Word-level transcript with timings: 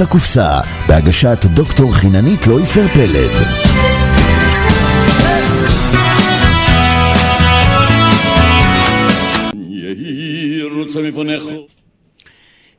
לקופסה, 0.00 0.60
בהגשת 0.88 1.38
דוקטור 1.44 1.94
חיננית 1.94 2.46
לויפר 2.46 2.86
פלד. 2.94 3.30
יהי 9.70 10.62
רוצה 10.62 11.02
מפונך. 11.02 11.42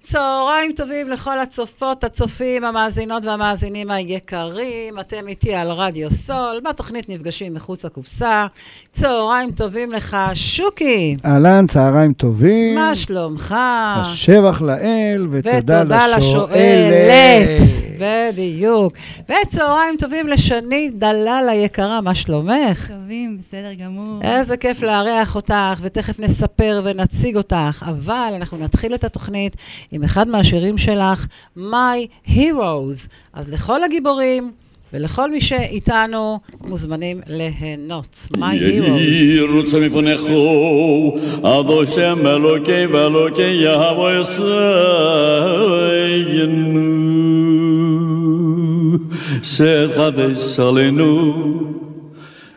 צהריים 0.10 0.72
טובים 0.76 1.10
לכל 1.10 1.40
הצופות, 1.40 2.04
הצופים, 2.04 2.64
המאזינות 2.64 3.26
והמאזינים 3.26 3.92
היקרים. 3.92 5.00
אתם 5.00 5.28
איתי 5.28 5.54
על 5.54 5.72
רדיו 5.72 6.12
סול, 6.12 6.60
בתוכנית 6.70 7.10
נפגשים 7.10 7.54
מחוץ 7.54 7.86
לקופסה. 7.86 8.46
צהריים 8.94 9.52
טובים 9.52 9.92
לך, 9.92 10.18
שוקי. 10.34 11.18
אהלן, 11.26 11.68
צהריים 11.68 12.14
טובים. 12.14 12.76
מה 12.76 12.96
שלומך? 12.96 13.56
השבח 14.02 14.62
לאל, 14.62 15.28
ותודה 15.32 15.58
ותודה 15.58 16.08
לשואלת. 16.18 16.18
לשואלת. 16.18 17.79
בדיוק. 18.00 18.94
וצהריים 19.24 19.96
טובים 20.00 20.28
לשני 20.28 20.90
דלל 20.94 21.48
היקרה, 21.52 22.02
מה 22.02 22.16
שלומך? 22.16 22.88
טובים, 22.88 23.38
בסדר 23.40 23.74
גמור. 23.74 24.20
איזה 24.22 24.58
כיף 24.58 24.82
לארח 24.82 25.36
אותך, 25.36 25.80
ותכף 25.82 26.20
נספר 26.20 26.82
ונציג 26.84 27.38
אותך. 27.38 27.86
אבל 27.88 28.32
אנחנו 28.36 28.58
נתחיל 28.58 28.94
את 28.94 29.04
התוכנית 29.04 29.56
עם 29.92 30.04
אחד 30.04 30.28
מהשירים 30.28 30.78
שלך, 30.78 31.26
My 31.58 32.28
Heroes. 32.28 33.08
אז 33.34 33.54
לכל 33.54 33.84
הגיבורים 33.84 34.52
ולכל 34.94 35.32
מי 35.32 35.42
שאיתנו 35.42 36.40
מוזמנים 36.62 37.22
ליהנות. 37.28 38.28
My 38.34 38.38
Heroes. 38.38 39.00
יהי 39.00 39.42
רוצה 39.42 39.80
מפונך. 39.80 40.22
עד 41.44 41.66
השם 41.84 42.28
אלוקי 42.28 42.86
ואלוקי 42.86 43.42
יהוו 43.42 44.10
יסיינו. 44.10 44.60
שתחדש 49.43 50.59
עלינו 50.59 51.35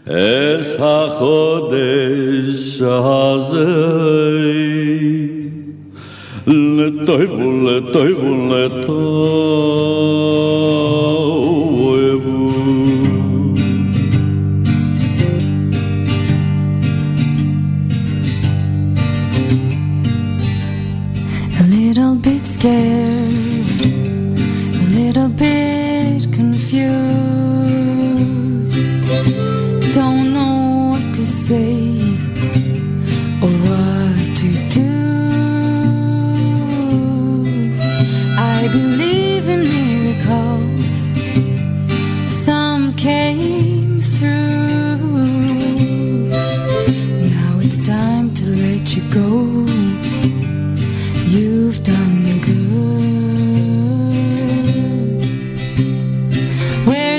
את 0.06 0.80
החודש 0.80 2.82
הזה. 2.82 3.66
לטוב 6.48 7.32
ולטוב 7.32 8.24
ולטוב. 8.24 9.48
A 21.60 21.62
little 21.76 22.16
bit 22.26 22.44
scared, 22.56 23.21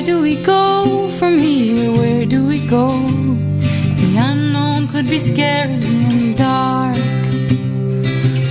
do 0.06 0.22
we 0.22 0.36
go 0.44 1.10
from 1.12 1.38
here? 1.38 1.92
Where 1.92 2.26
do 2.26 2.46
we 2.48 2.60
go? 2.68 2.88
The 4.02 4.16
unknown 4.18 4.88
could 4.90 5.08
be 5.10 5.20
scary 5.20 5.80
and 6.10 6.36
dark. 6.36 6.98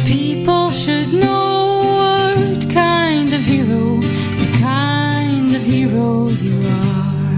People 0.07 0.71
should 0.71 1.13
know 1.13 1.83
what 1.99 2.71
kind 2.73 3.33
of 3.33 3.41
hero, 3.41 4.01
the 4.43 4.59
kind 4.61 5.55
of 5.55 5.63
hero 5.63 6.29
you 6.47 6.57
are. 6.81 7.37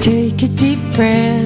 Take 0.00 0.42
a 0.42 0.48
deep 0.48 0.80
breath. 0.94 1.45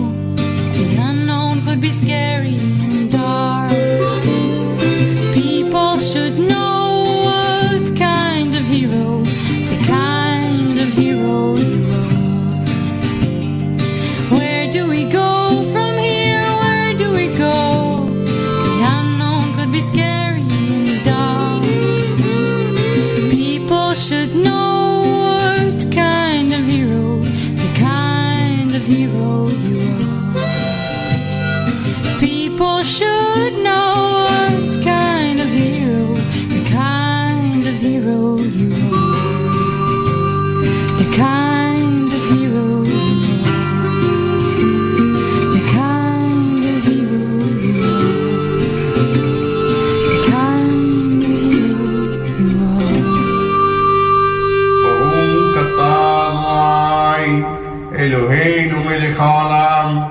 אלוהינו 57.95 58.83
מלך 58.83 59.19
העולם, 59.19 60.01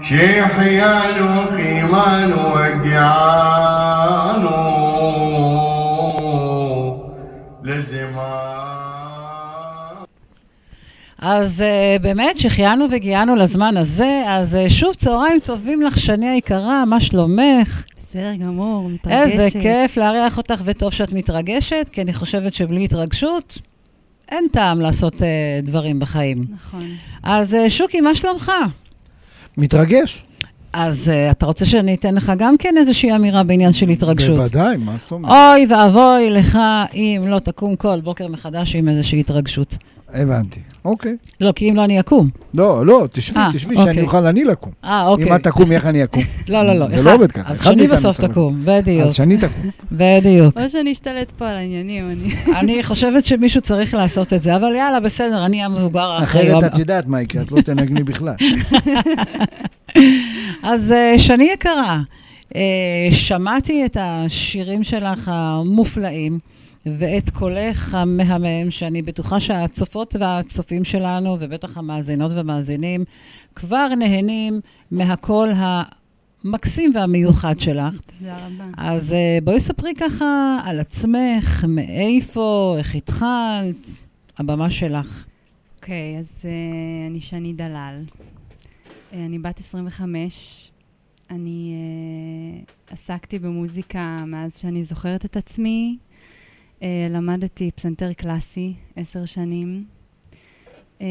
שהחיינו, 0.00 1.42
קיימנו, 1.56 2.58
הגיענו 2.58 3.42
לזמן. 7.62 8.42
אז 11.18 11.60
uh, 11.60 12.02
באמת, 12.02 12.38
שהחיינו 12.38 12.90
והגיענו 12.90 13.36
לזמן 13.36 13.76
הזה, 13.76 14.22
אז 14.28 14.54
uh, 14.54 14.70
שוב 14.70 14.94
צהריים 14.94 15.40
טובים 15.40 15.82
לך, 15.82 15.98
שני 15.98 16.28
היקרה, 16.28 16.84
מה 16.84 17.00
שלומך? 17.00 17.82
בסדר 17.98 18.34
גמור, 18.34 18.88
מתרגשת. 18.88 19.40
איזה 19.40 19.48
כיף 19.60 19.96
לארח 19.96 20.38
אותך, 20.38 20.62
וטוב 20.64 20.92
שאת 20.92 21.12
מתרגשת, 21.12 21.88
כי 21.92 22.02
אני 22.02 22.12
חושבת 22.12 22.54
שבלי 22.54 22.84
התרגשות, 22.84 23.58
אין 24.32 24.46
טעם 24.52 24.80
לעשות 24.80 25.14
uh, 25.14 25.24
דברים 25.62 26.00
בחיים. 26.00 26.46
נכון. 26.54 26.86
אז 27.22 27.54
uh, 27.54 27.70
שוקי, 27.70 28.00
מה 28.00 28.14
שלומך? 28.14 28.52
מתרגש. 29.56 30.24
אז 30.72 31.08
אה, 31.08 31.30
אתה 31.30 31.46
רוצה 31.46 31.66
שאני 31.66 31.94
אתן 31.94 32.14
לך 32.14 32.32
גם 32.38 32.56
כן 32.56 32.74
איזושהי 32.76 33.14
אמירה 33.14 33.42
בעניין 33.42 33.72
של 33.72 33.88
התרגשות? 33.88 34.36
בוודאי, 34.36 34.76
מה 34.76 34.96
זאת 34.96 35.10
אומרת? 35.10 35.32
אוי 35.32 35.66
ואבוי 35.68 36.30
לך 36.30 36.58
אם 36.94 37.24
לא 37.28 37.38
תקום 37.38 37.76
כל 37.76 38.00
בוקר 38.00 38.28
מחדש 38.28 38.76
עם 38.76 38.88
איזושהי 38.88 39.20
התרגשות. 39.20 39.76
הבנתי. 40.14 40.60
אוקיי. 40.84 41.16
לא, 41.40 41.52
כי 41.52 41.70
אם 41.70 41.76
לא 41.76 41.84
אני 41.84 42.00
אקום. 42.00 42.30
לא, 42.54 42.86
לא, 42.86 43.06
תשבי, 43.12 43.40
אה, 43.40 43.48
תשבי, 43.52 43.76
אוקיי. 43.76 43.94
שאני 43.94 44.04
אוכל 44.04 44.26
אני 44.26 44.44
לקום. 44.44 44.72
אה, 44.84 45.06
אוקיי. 45.06 45.28
אם 45.28 45.34
את 45.34 45.42
תקומי, 45.42 45.74
איך 45.74 45.86
אני 45.86 46.04
אקום? 46.04 46.22
לא, 46.48 46.62
לא, 46.62 46.74
לא. 46.74 46.88
זה 46.90 46.96
אחד. 46.96 47.04
לא 47.04 47.14
עובד 47.14 47.32
ככה. 47.32 47.52
אז 47.52 47.64
שני 47.64 47.88
בסוף 47.88 48.20
תקום, 48.20 48.62
בדיוק. 48.64 49.06
אז 49.06 49.14
שאני 49.14 49.36
תקום. 49.36 49.70
בדיוק. 49.92 50.58
או 50.58 50.68
שאני 50.68 50.92
אשתלט 50.92 51.30
פה 51.30 51.48
על 51.48 51.56
העניינים, 51.56 52.10
אני... 52.10 52.34
אני 52.60 52.82
חושבת 52.82 53.24
שמישהו 53.24 53.60
צריך 53.60 53.94
לעשות 53.94 54.32
את 54.32 54.42
זה, 54.42 54.56
אבל 54.56 54.74
יאללה, 54.74 55.00
בסדר, 55.00 55.46
אני 55.46 55.64
המבוגר 55.64 56.00
האחראי. 56.00 56.58
אחרת 56.58 56.72
את 56.72 56.78
יודעת 56.78 57.06
מה 57.06 57.22
יקרה, 57.22 57.42
את 57.42 57.52
לא 57.52 57.60
תנגני 57.60 58.02
בכלל. 58.02 58.34
אז 60.62 60.92
אה, 60.92 61.14
שני 61.18 61.50
יקרה, 61.52 62.00
אה, 62.56 63.08
שמעתי 63.10 63.86
את 63.86 63.96
השירים 64.00 64.84
שלך 64.84 65.30
המופלאים 65.34 66.38
ואת 66.86 67.30
קולך 67.30 67.94
המהמם, 67.94 68.70
שאני 68.70 69.02
בטוחה 69.02 69.40
שהצופות 69.40 70.16
והצופים 70.20 70.84
שלנו, 70.84 71.36
ובטח 71.40 71.78
המאזינות 71.78 72.32
והמאזינים, 72.32 73.04
כבר 73.54 73.88
נהנים 73.88 74.60
מהקול 74.90 75.48
המקסים 76.44 76.92
והמיוחד 76.94 77.58
שלך. 77.58 78.00
תודה 78.18 78.36
רבה. 78.36 78.64
אז 78.76 79.12
אה, 79.12 79.38
בואי 79.44 79.60
ספרי 79.60 79.94
ככה 79.94 80.60
על 80.64 80.80
עצמך, 80.80 81.64
מאיפה, 81.68 82.74
איך 82.78 82.94
התחלת, 82.94 83.76
הבמה 84.38 84.70
שלך. 84.70 85.24
אוקיי, 85.76 86.18
אז 86.18 86.32
uh, 86.42 86.46
אני 87.10 87.20
שני 87.20 87.52
דלל. 87.52 88.02
Uh, 88.08 89.14
אני 89.14 89.38
בת 89.38 89.60
25. 89.60 90.70
אני 91.30 91.74
uh, 92.66 92.92
עסקתי 92.92 93.38
במוזיקה 93.38 94.16
מאז 94.26 94.58
שאני 94.58 94.84
זוכרת 94.84 95.24
את 95.24 95.36
עצמי. 95.36 95.96
Uh, 96.82 96.84
למדתי 97.10 97.70
פסנתר 97.70 98.12
קלאסי 98.12 98.74
עשר 98.96 99.24
שנים. 99.24 99.84
Um, 100.98 101.02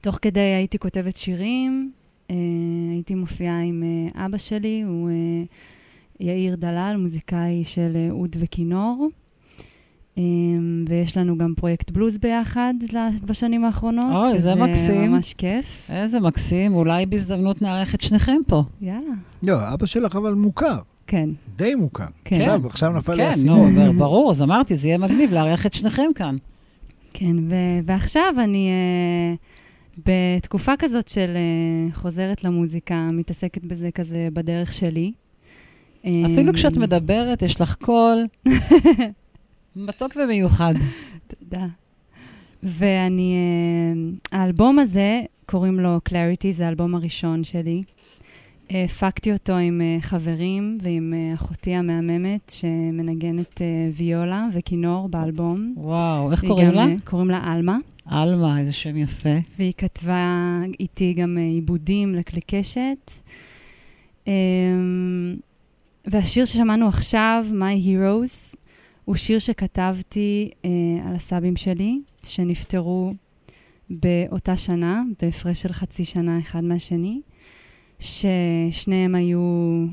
תוך 0.00 0.18
כדי 0.22 0.40
הייתי 0.40 0.78
כותבת 0.78 1.16
שירים, 1.16 1.92
uh, 2.28 2.32
הייתי 2.90 3.14
מופיעה 3.14 3.60
עם 3.60 3.82
uh, 4.14 4.18
אבא 4.18 4.38
שלי, 4.38 4.82
הוא 4.82 5.10
uh, 5.10 6.22
יאיר 6.24 6.56
דלל, 6.56 6.96
מוזיקאי 6.98 7.64
של 7.64 7.96
uh, 8.08 8.12
אוד 8.12 8.36
וכינור. 8.38 9.08
Um, 10.16 10.20
ויש 10.88 11.16
לנו 11.16 11.38
גם 11.38 11.54
פרויקט 11.56 11.90
בלוז 11.90 12.18
ביחד 12.18 12.74
בשנים 13.24 13.64
האחרונות. 13.64 14.26
אוי, 14.26 14.38
זה 14.38 14.54
מקסים. 14.54 14.74
שזה 14.74 15.08
ממש 15.08 15.34
כיף. 15.34 15.90
איזה 15.90 16.20
מקסים, 16.20 16.74
אולי 16.74 17.06
בהזדמנות 17.06 17.62
נארח 17.62 17.94
את 17.94 18.00
שניכם 18.00 18.40
פה. 18.46 18.62
יאללה. 18.80 19.14
לא, 19.42 19.74
אבא 19.74 19.86
שלך 19.86 20.16
אבל 20.16 20.34
מוכר, 20.34 20.78
כן. 21.08 21.30
די 21.56 21.74
מוכר. 21.74 22.04
כן. 22.24 22.36
עכשיו, 22.36 22.66
עכשיו 22.66 22.92
נפל 22.92 23.14
לי 23.14 23.22
כן, 23.22 23.28
האסימון. 23.28 23.78
נו, 23.78 23.92
ברור, 23.92 24.30
אז 24.30 24.42
אמרתי, 24.42 24.76
זה 24.76 24.88
יהיה 24.88 24.98
מגניב 24.98 25.32
לארח 25.32 25.66
את 25.66 25.74
שניכם 25.74 26.10
כאן. 26.14 26.36
כן, 27.14 27.38
ו- 27.38 27.80
ועכשיו 27.84 28.34
אני 28.38 28.70
uh, 29.36 30.02
בתקופה 30.06 30.72
כזאת 30.78 31.08
של 31.08 31.36
uh, 31.36 31.96
חוזרת 31.96 32.44
למוזיקה, 32.44 33.08
מתעסקת 33.12 33.64
בזה 33.64 33.90
כזה 33.90 34.28
בדרך 34.32 34.72
שלי. 34.72 35.12
אפילו 36.00 36.48
אמ, 36.48 36.52
כשאת 36.52 36.76
מדברת, 36.76 37.42
יש 37.42 37.60
לך 37.60 37.74
קול 37.74 38.26
מתוק 39.76 40.16
ומיוחד. 40.16 40.74
תודה. 41.26 41.66
ואני, 42.62 43.34
אה, 44.32 44.38
האלבום 44.38 44.78
הזה, 44.78 45.22
קוראים 45.46 45.80
לו 45.80 46.00
Clarity, 46.08 46.52
זה 46.52 46.66
האלבום 46.66 46.94
הראשון 46.94 47.44
שלי. 47.44 47.82
אה, 48.70 48.84
הפקתי 48.84 49.32
אותו 49.32 49.52
עם 49.52 49.80
אה, 49.80 49.96
חברים 50.00 50.78
ועם 50.82 51.14
אה, 51.16 51.34
אחותי 51.34 51.74
המהממת, 51.74 52.52
שמנגנת 52.54 53.60
ויולה 53.92 54.46
וכינור 54.52 55.08
באלבום. 55.08 55.74
וואו, 55.76 56.32
איך 56.32 56.44
קוראים 56.44 56.68
גם, 56.68 56.74
לה? 56.74 56.86
קוראים 57.04 57.30
לה 57.30 57.40
עלמה, 57.44 57.78
עלמה, 58.04 58.60
איזה 58.60 58.72
שם 58.72 58.96
יפה. 58.96 59.36
והיא 59.58 59.72
כתבה 59.76 60.58
איתי 60.80 61.12
גם 61.12 61.38
עיבודים 61.38 62.14
לכלי 62.14 62.40
קשת. 62.46 63.10
אה, 64.28 64.32
והשיר 66.06 66.44
ששמענו 66.44 66.88
עכשיו, 66.88 67.44
My 67.50 67.86
Heroes, 67.86 68.56
הוא 69.04 69.16
שיר 69.16 69.38
שכתבתי 69.38 70.50
על 71.06 71.14
הסבים 71.14 71.56
שלי, 71.56 72.00
שנפטרו 72.24 73.12
באותה 73.90 74.56
שנה, 74.56 75.02
בהפרש 75.22 75.62
של 75.62 75.72
חצי 75.72 76.04
שנה 76.04 76.38
אחד 76.38 76.64
מהשני, 76.64 77.20
ששניהם 78.00 79.14
היו 79.14 79.40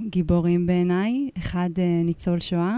גיבורים 0.09 0.65
בעיניי, 0.65 1.29
אחד 1.37 1.69
אה, 1.77 2.01
ניצול 2.03 2.39
שואה, 2.39 2.77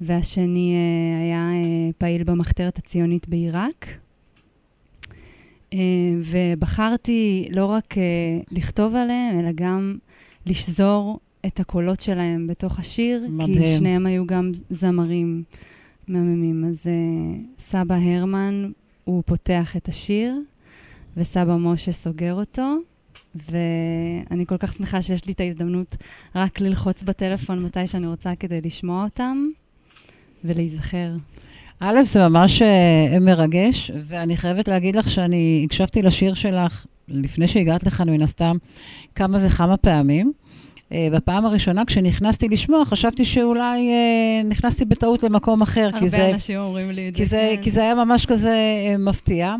והשני 0.00 0.74
אה, 0.74 1.22
היה 1.22 1.50
אה, 1.52 1.90
פעיל 1.98 2.24
במחתרת 2.24 2.78
הציונית 2.78 3.28
בעיראק. 3.28 3.86
ובחרתי 6.24 7.48
לא 7.50 7.66
רק 7.66 7.94
לכתוב 8.50 8.94
עליהם, 8.94 9.40
אלא 9.40 9.50
גם 9.54 9.96
לשזור 10.46 11.20
את 11.46 11.60
הקולות 11.60 12.00
שלהם 12.00 12.46
בתוך 12.46 12.78
השיר, 12.78 13.22
כי 13.26 13.30
מדהים. 13.30 13.78
שניהם 13.78 14.06
היו 14.06 14.26
גם 14.26 14.52
זמרים 14.70 15.42
מהממים. 16.08 16.64
אז 16.64 16.86
סבא 17.58 17.94
הרמן, 17.94 18.70
הוא 19.04 19.22
פותח 19.26 19.76
את 19.76 19.88
השיר, 19.88 20.40
וסבא 21.16 21.56
משה 21.56 21.92
סוגר 21.92 22.34
אותו, 22.34 22.76
ואני 23.34 24.46
כל 24.46 24.56
כך 24.56 24.72
שמחה 24.72 25.02
שיש 25.02 25.26
לי 25.26 25.32
את 25.32 25.40
ההזדמנות 25.40 25.96
רק 26.34 26.60
ללחוץ 26.60 27.02
בטלפון 27.02 27.62
מתי 27.62 27.86
שאני 27.86 28.06
רוצה 28.06 28.30
כדי 28.40 28.60
לשמוע 28.60 29.04
אותם 29.04 29.46
ולהיזכר. 30.44 31.10
א', 31.80 32.02
זה 32.02 32.28
ממש 32.28 32.62
אה, 32.62 33.18
מרגש, 33.20 33.90
ואני 33.94 34.36
חייבת 34.36 34.68
להגיד 34.68 34.96
לך 34.96 35.08
שאני 35.08 35.62
הקשבתי 35.64 36.02
לשיר 36.02 36.34
שלך 36.34 36.86
לפני 37.08 37.48
שהגעת 37.48 37.84
לכאן, 37.84 38.10
מן 38.10 38.22
הסתם, 38.22 38.56
כמה 39.14 39.38
וכמה 39.46 39.76
פעמים. 39.76 40.32
אה, 40.92 41.08
בפעם 41.12 41.46
הראשונה, 41.46 41.84
כשנכנסתי 41.84 42.48
לשמוע, 42.48 42.84
חשבתי 42.84 43.24
שאולי 43.24 43.88
אה, 43.88 44.42
נכנסתי 44.44 44.84
בטעות 44.84 45.22
למקום 45.22 45.62
אחר, 45.62 45.90
כי 45.98 46.08
זה... 46.08 46.16
הרבה 46.16 46.34
אנשים 46.34 46.58
אומרים 46.58 46.90
לי 46.90 47.08
את 47.08 47.16
זה. 47.16 47.54
כן. 47.56 47.62
כי 47.62 47.70
זה 47.70 47.82
היה 47.82 47.94
ממש 47.94 48.26
כזה 48.26 48.48
אה, 48.50 48.96
מפתיע. 48.98 49.54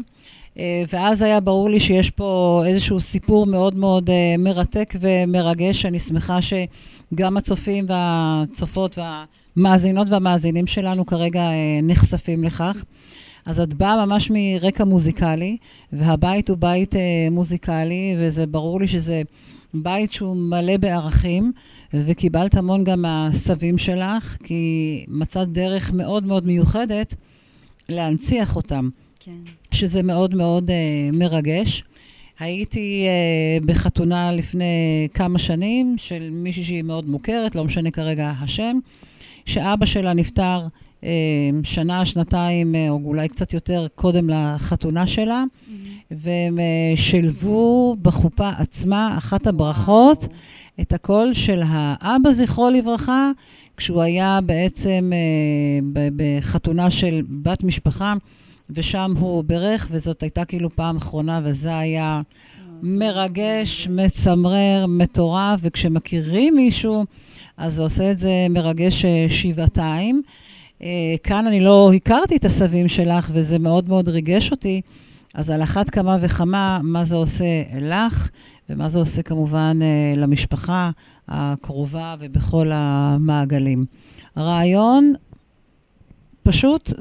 אה, 0.59 0.83
ואז 0.93 1.23
היה 1.23 1.41
ברור 1.41 1.71
לי 1.71 1.81
שיש 1.81 2.11
פה 2.11 2.63
איזשהו 2.67 3.01
סיפור 3.01 3.47
מאוד 3.47 3.75
מאוד 3.75 4.11
אה, 4.11 4.35
מרתק 4.39 4.95
ומרגש. 5.01 5.87
אני 5.87 6.01
שמחה 6.01 6.39
שגם 6.43 7.37
הצופים 7.37 7.87
והצופות 7.89 8.99
והמאזינות 8.99 10.11
והמאזינים 10.11 10.67
שלנו 10.67 11.07
כרגע 11.07 11.41
אה, 11.41 11.81
נחשפים 11.83 12.45
לכך. 12.45 12.85
אז 13.47 13.61
את 13.61 13.75
באה 13.75 14.07
ממש 14.07 14.31
מרקע 14.35 14.85
מוזיקלי, 14.85 15.57
והבית 15.93 16.51
הוא 16.51 16.59
בית 16.59 16.95
מוזיקלי, 17.31 18.17
וזה 18.19 18.47
ברור 18.47 18.81
לי 18.81 18.89
שזה 18.89 19.23
בית 19.75 20.13
שהוא 20.13 20.37
מלא 20.37 20.77
בערכים, 20.77 21.53
וקיבלת 21.95 22.55
המון 22.55 22.85
גם 22.85 23.03
מהסבים 23.03 23.79
שלך, 23.79 24.37
כי 24.45 25.05
מצאת 25.09 25.53
דרך 25.53 25.93
מאוד 25.93 26.25
מאוד 26.25 26.47
מיוחדת 26.47 27.15
להנציח 27.89 28.57
אותם, 28.57 28.89
כן. 29.25 29.33
שזה 29.71 30.03
מאוד 30.03 30.35
מאוד 30.35 30.71
אה, 30.71 31.11
מרגש. 31.13 31.85
הייתי 32.39 33.07
אה, 33.07 33.67
בחתונה 33.67 34.33
לפני 34.33 35.09
כמה 35.15 35.39
שנים 35.39 35.95
של 35.99 36.29
מישהי 36.33 36.65
שהיא 36.65 36.83
מאוד 36.83 37.09
מוכרת, 37.09 37.55
לא 37.55 37.65
משנה 37.65 37.91
כרגע 37.91 38.33
השם, 38.41 38.79
שאבא 39.47 39.87
שלה 39.87 40.13
נפטר 40.13 40.67
אה, 41.05 41.11
שנה, 41.65 42.07
שנתיים, 42.07 42.75
אה, 42.75 42.91
או 42.91 43.01
אולי 43.05 43.29
קצת 43.29 43.53
יותר 43.53 43.87
קודם 43.95 44.31
לחתונה 44.31 45.07
שלה, 45.07 45.45
והם 46.11 46.59
אה, 46.59 46.97
שילבו 46.97 47.97
בחופה 48.03 48.49
עצמה, 48.59 49.15
אחת 49.19 49.47
הברכות, 49.47 50.29
את 50.81 50.93
הקול 50.93 51.35
של 51.35 51.63
האבא, 51.67 52.33
זכרו 52.33 52.71
לברכה, 52.71 53.31
כשהוא 53.77 54.03
היה 54.03 54.41
בעצם 54.41 55.13
אה, 55.13 56.03
בחתונה 56.17 56.91
של 56.91 57.23
בת 57.43 57.65
משפחה, 57.65 58.15
ושם 58.71 59.13
הוא 59.19 59.45
בירך, 59.45 59.89
וזאת 59.91 60.23
הייתה 60.23 60.45
כאילו 60.45 60.77
פעם 60.77 60.97
אחרונה, 60.97 61.41
וזה 61.45 61.79
היה 61.79 62.23
מרגש, 62.83 63.89
מצמרר, 63.91 64.87
מטורף, 64.89 65.61
וכשמכירים 65.63 66.57
מישהו, 66.57 67.05
אז 67.57 67.75
זה 67.75 67.83
עושה 67.83 68.11
את 68.11 68.19
זה 68.19 68.47
מרגש 68.51 69.05
אה, 69.05 69.27
שבעתיים. 69.29 70.23
אה, 70.83 70.89
כאן 71.23 71.47
אני 71.47 71.61
לא 71.61 71.91
הכרתי 71.97 72.37
את 72.37 72.45
הסבים 72.45 72.89
שלך, 72.89 73.31
וזה 73.33 73.59
מאוד 73.59 73.89
מאוד 73.89 74.09
ריגש 74.09 74.51
אותי. 74.51 74.81
אז 75.35 75.51
על 75.51 75.63
אחת 75.63 75.91
כמה 75.91 76.19
וכמה, 76.21 76.81
מה 76.83 77.05
זה 77.05 77.15
עושה 77.15 77.63
לך, 77.81 78.29
ומה 78.71 78.89
זה 78.89 78.99
עושה 78.99 79.23
כמובן 79.23 79.79
אה, 79.83 80.15
למשפחה 80.17 80.91
הקרובה 81.29 82.15
ובכל 82.19 82.71
המעגלים. 82.73 83.85
הרעיון 84.37 85.15
פשוט 86.43 86.93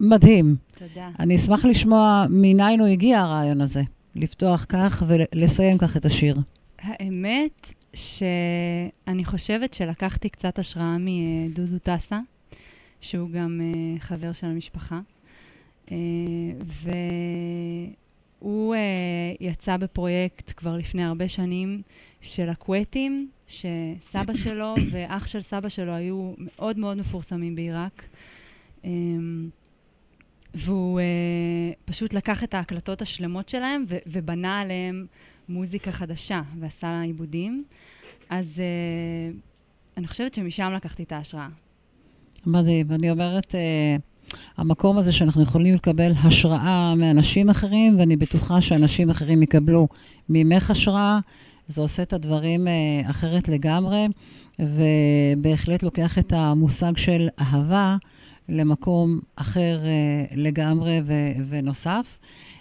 מדהים. 0.00 0.67
תודה. 0.78 1.10
אני 1.18 1.36
אשמח 1.36 1.64
לשמוע 1.64 2.26
מניין 2.30 2.80
הוא 2.80 2.88
הגיע 2.88 3.20
הרעיון 3.20 3.60
הזה, 3.60 3.82
לפתוח 4.14 4.66
כך 4.68 5.02
ולסיים 5.06 5.78
כך 5.78 5.96
את 5.96 6.04
השיר. 6.04 6.36
האמת 6.78 7.72
שאני 7.94 9.24
חושבת 9.24 9.74
שלקחתי 9.74 10.28
קצת 10.28 10.58
השראה 10.58 10.96
מדודו 10.98 11.78
טסה, 11.78 12.18
שהוא 13.00 13.30
גם 13.30 13.60
אה, 13.62 14.00
חבר 14.00 14.32
של 14.32 14.46
המשפחה. 14.46 15.00
אה, 15.90 15.96
והוא 18.42 18.74
אה, 18.74 18.80
יצא 19.40 19.76
בפרויקט 19.76 20.52
כבר 20.56 20.76
לפני 20.76 21.04
הרבה 21.04 21.28
שנים 21.28 21.82
של 22.20 22.48
הקווטים, 22.48 23.28
שסבא 23.46 24.34
שלו 24.34 24.74
ואח 24.90 25.26
של 25.26 25.40
סבא 25.40 25.68
שלו 25.68 25.92
היו 25.92 26.32
מאוד 26.38 26.78
מאוד 26.78 26.96
מפורסמים 26.96 27.54
בעיראק. 27.54 28.04
והוא 30.54 31.00
אה, 31.00 31.04
פשוט 31.84 32.14
לקח 32.14 32.44
את 32.44 32.54
ההקלטות 32.54 33.02
השלמות 33.02 33.48
שלהם 33.48 33.84
ו- 33.88 33.98
ובנה 34.06 34.60
עליהם 34.60 35.06
מוזיקה 35.48 35.92
חדשה 35.92 36.42
ועשה 36.60 36.86
לה 36.86 37.00
עיבודים. 37.00 37.64
אז 38.30 38.60
אה, 38.60 39.32
אני 39.96 40.06
חושבת 40.06 40.34
שמשם 40.34 40.72
לקחתי 40.76 41.02
את 41.02 41.12
ההשראה. 41.12 41.48
מדהים. 42.46 42.86
אני 42.90 43.10
אומרת, 43.10 43.54
אה, 43.54 43.96
המקום 44.56 44.98
הזה 44.98 45.12
שאנחנו 45.12 45.42
יכולים 45.42 45.74
לקבל 45.74 46.12
השראה 46.24 46.94
מאנשים 46.94 47.50
אחרים, 47.50 47.98
ואני 47.98 48.16
בטוחה 48.16 48.60
שאנשים 48.60 49.10
אחרים 49.10 49.42
יקבלו 49.42 49.88
ממך 50.28 50.70
השראה, 50.70 51.18
זה 51.68 51.80
עושה 51.80 52.02
את 52.02 52.12
הדברים 52.12 52.68
אה, 52.68 53.10
אחרת 53.10 53.48
לגמרי, 53.48 54.06
ובהחלט 54.58 55.82
לוקח 55.82 56.18
את 56.18 56.32
המושג 56.32 56.96
של 56.96 57.28
אהבה 57.40 57.96
למקום 58.48 59.20
אחר 59.36 59.80
אה, 59.84 60.36
לגמרי 60.36 61.00
ו- 61.04 61.32
ונוסף. 61.48 62.18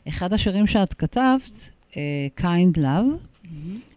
אחד 0.07 0.33
השירים 0.33 0.67
שאת 0.67 0.93
כתבת, 0.93 1.69
אה, 1.97 2.27
Kind 2.39 2.77
Love, 2.77 3.27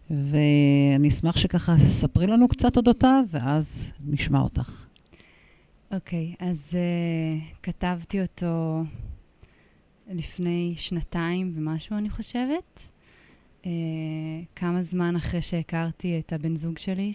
ואני 0.09 1.07
אשמח 1.07 1.37
שככה 1.37 1.75
תספרי 1.75 2.27
לנו 2.27 2.47
קצת 2.47 2.77
אודותיו, 2.77 3.23
ואז 3.29 3.91
נשמע 4.05 4.39
אותך. 4.39 4.85
אוקיי, 5.91 6.35
אז 6.39 6.69
uh, 6.71 7.55
כתבתי 7.63 8.21
אותו 8.21 8.83
לפני 10.11 10.73
שנתיים 10.77 11.53
ומשהו, 11.55 11.97
אני 11.97 12.09
חושבת. 12.09 12.79
Uh, 13.61 13.65
כמה 14.55 14.83
זמן 14.83 15.15
אחרי 15.15 15.41
שהכרתי 15.41 16.19
את 16.19 16.33
הבן 16.33 16.55
זוג 16.55 16.77
שלי, 16.77 17.11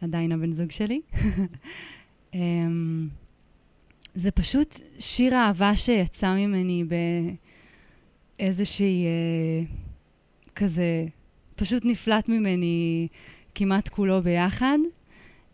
שעדיין 0.00 0.32
הבן 0.32 0.52
זוג 0.52 0.70
שלי. 0.70 1.00
um, 2.32 2.36
זה 4.16 4.30
פשוט 4.30 4.80
שיר 4.98 5.34
אהבה 5.34 5.76
שיצא 5.76 6.34
ממני 6.34 6.84
באיזושהי 8.38 9.04
uh, 9.04 9.68
כזה, 10.56 11.06
פשוט 11.56 11.84
נפלט 11.84 12.28
ממני 12.28 13.08
כמעט 13.54 13.88
כולו 13.88 14.22
ביחד. 14.22 14.78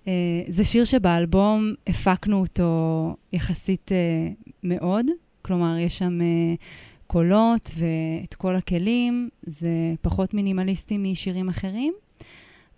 Uh, 0.04 0.07
זה 0.49 0.64
שיר 0.64 0.85
שבאלבום 0.85 1.75
הפקנו 1.87 2.40
אותו 2.40 3.16
יחסית 3.33 3.90
uh, 3.92 4.50
מאוד, 4.62 5.07
כלומר, 5.42 5.78
יש 5.78 5.99
שם 5.99 6.19
uh, 6.21 6.59
קולות 7.07 7.71
ואת 7.76 8.35
כל 8.35 8.57
הכלים, 8.57 9.28
זה 9.42 9.95
פחות 10.00 10.35
מינימליסטי 10.35 10.99
משירים 10.99 11.49
אחרים, 11.49 11.95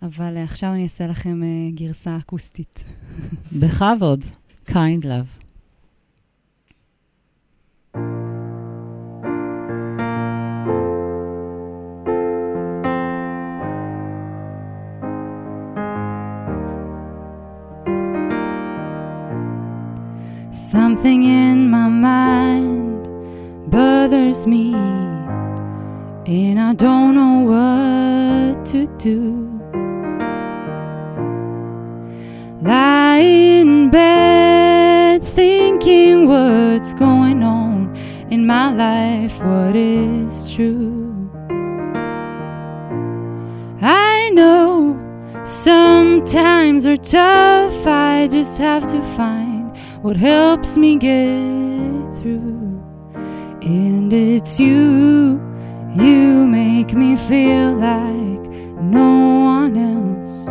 אבל 0.01 0.37
uh, 0.37 0.39
עכשיו 0.39 0.73
אני 0.73 0.83
אעשה 0.83 1.07
לכם 1.07 1.41
uh, 1.41 1.79
גרסה 1.79 2.17
אקוסטית. 2.17 2.83
בכבוד, 3.51 4.23
Kind 4.67 5.03
Love. 5.03 5.44
Something 20.75 21.23
in 21.23 21.69
my 21.69 21.87
mind 21.87 23.07
bothers 23.71 24.45
me, 24.45 24.73
and 26.25 26.59
I 26.59 26.73
don't 26.73 27.15
know 27.15 27.37
what 27.53 28.65
to 28.71 28.85
do. 28.97 29.47
Lie 32.61 33.19
in 33.19 33.89
bed 33.89 35.23
thinking 35.23 36.27
what's 36.27 36.93
going 36.93 37.41
on 37.41 37.95
in 38.29 38.45
my 38.45 38.73
life, 38.73 39.41
what 39.41 39.77
is 39.77 40.53
true. 40.53 41.31
I 43.81 44.29
know 44.33 44.99
sometimes 45.45 46.85
are 46.85 46.97
tough, 46.97 47.87
I 47.87 48.27
just 48.29 48.57
have 48.57 48.85
to 48.87 49.01
find 49.15 49.44
what 50.05 50.17
helps 50.17 50.77
me 50.77 50.97
get 50.97 52.19
through. 52.19 52.79
And 53.63 54.13
it's 54.13 54.59
you, 54.59 55.41
you 55.95 56.47
make 56.47 56.93
me 56.93 57.15
feel 57.15 57.73
like 57.73 58.45
no 58.79 59.09
one 59.55 59.75
else. 59.75 60.45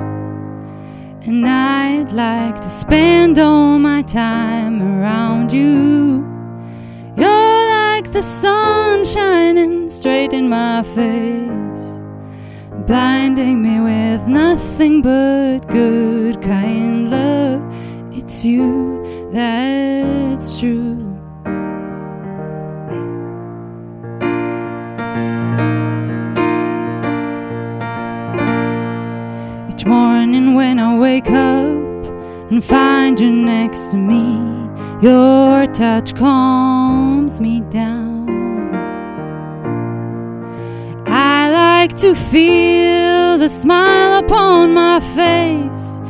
And 1.29 1.47
I'd 1.47 2.11
like 2.11 2.57
to 2.63 2.69
spend 2.69 3.39
all 3.39 3.79
my 3.79 4.03
time 4.03 4.83
around 4.83 5.53
you. 5.53 6.27
You're 7.17 7.69
like 7.79 8.11
the 8.11 8.23
sun 8.23 9.05
shining 9.05 9.89
straight 9.89 10.33
in 10.33 10.49
my 10.49 10.83
face, 10.83 11.87
blinding 12.89 13.63
me 13.63 13.79
with 13.79 14.27
nothing 14.27 15.01
but 15.01 15.61
good 15.69 16.43
kind 16.43 17.09
love. 17.09 17.63
It's 18.11 18.45
you 18.45 19.04
that's 19.35 20.61
true. 20.61 21.01
Each 29.69 29.85
morning 29.85 30.55
when 30.55 30.79
I 30.79 30.97
wake 30.97 31.27
up 31.31 32.07
and 32.51 32.65
find 32.65 33.19
you 33.19 33.33
next 33.33 33.91
to 33.91 33.97
me, 33.97 34.39
your 35.03 35.67
touch 35.73 36.15
calms 36.15 37.41
me 37.41 37.61
down. 37.63 38.29
I 41.09 41.51
like 41.51 41.97
to 41.99 42.15
feel 42.15 43.39
the 43.39 43.49
smile 43.49 44.25
upon 44.25 44.75
my 44.75 45.01
face, 45.01 46.01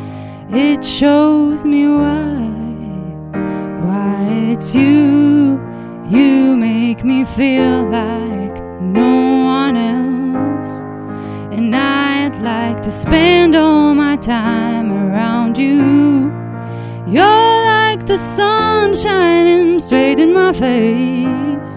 it 0.50 0.84
shows 0.84 1.64
me 1.64 1.88
why. 1.88 2.53
It's 4.56 4.72
you, 4.72 5.60
you 6.06 6.56
make 6.56 7.02
me 7.02 7.24
feel 7.24 7.90
like 7.90 8.62
no 8.80 9.42
one 9.42 9.76
else. 9.76 10.72
And 11.50 11.74
I'd 11.74 12.36
like 12.40 12.80
to 12.84 12.92
spend 12.92 13.56
all 13.56 13.96
my 13.96 14.16
time 14.16 14.92
around 14.92 15.58
you. 15.58 16.30
You're 17.04 17.64
like 17.74 18.06
the 18.06 18.16
sun 18.16 18.94
shining 18.94 19.80
straight 19.80 20.20
in 20.20 20.32
my 20.32 20.52
face, 20.52 21.74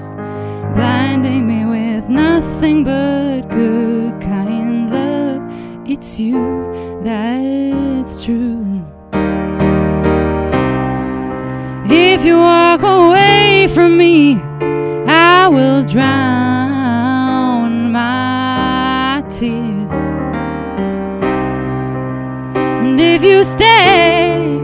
blinding 0.75 1.47
me 1.47 1.65
with 1.65 2.07
nothing 2.09 2.83
but 2.83 3.41
good 3.49 4.21
kind 4.21 4.91
love. 4.91 5.41
It's 5.89 6.19
you, 6.19 6.56
me, 13.97 14.35
I 15.07 15.47
will 15.47 15.83
drown 15.83 17.71
my 17.91 19.23
tears. 19.29 19.91
And 22.81 22.99
if 22.99 23.23
you 23.23 23.43
stay, 23.43 24.59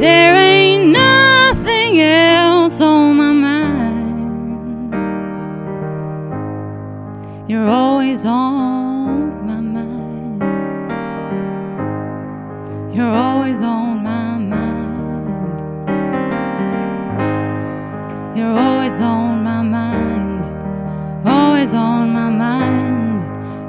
there 0.00 0.34
ain't 0.34 0.86
nothing 0.90 2.00
else 2.00 2.80
on 2.80 3.16
my 3.16 3.32
mind. 3.32 4.92
You're 7.48 7.68
always 7.68 8.24
on 8.24 8.71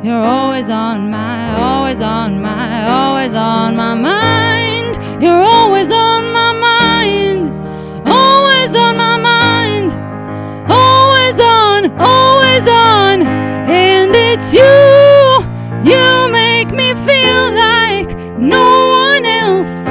You're 0.03 0.25
always 0.25 0.69
on 0.69 1.09
my, 1.09 1.55
always 1.55 2.01
on 2.01 2.41
my, 2.41 2.89
always 2.89 3.33
on 3.33 3.77
my 3.77 3.93
mind. 3.93 4.97
You're 5.23 5.31
always 5.31 5.89
on 5.91 6.33
my 6.33 6.51
mind, 6.51 7.47
always 8.05 8.75
on 8.75 8.97
my 8.97 9.15
mind, 9.15 9.91
always 10.69 11.39
on, 11.39 11.97
always 12.01 12.67
on. 12.67 13.21
And 13.71 14.11
it's 14.13 14.53
you, 14.53 14.75
you 15.89 16.29
make 16.33 16.71
me 16.71 16.93
feel 17.07 17.53
like 17.53 18.09
no 18.37 18.87
one 18.89 19.25
else. 19.25 19.87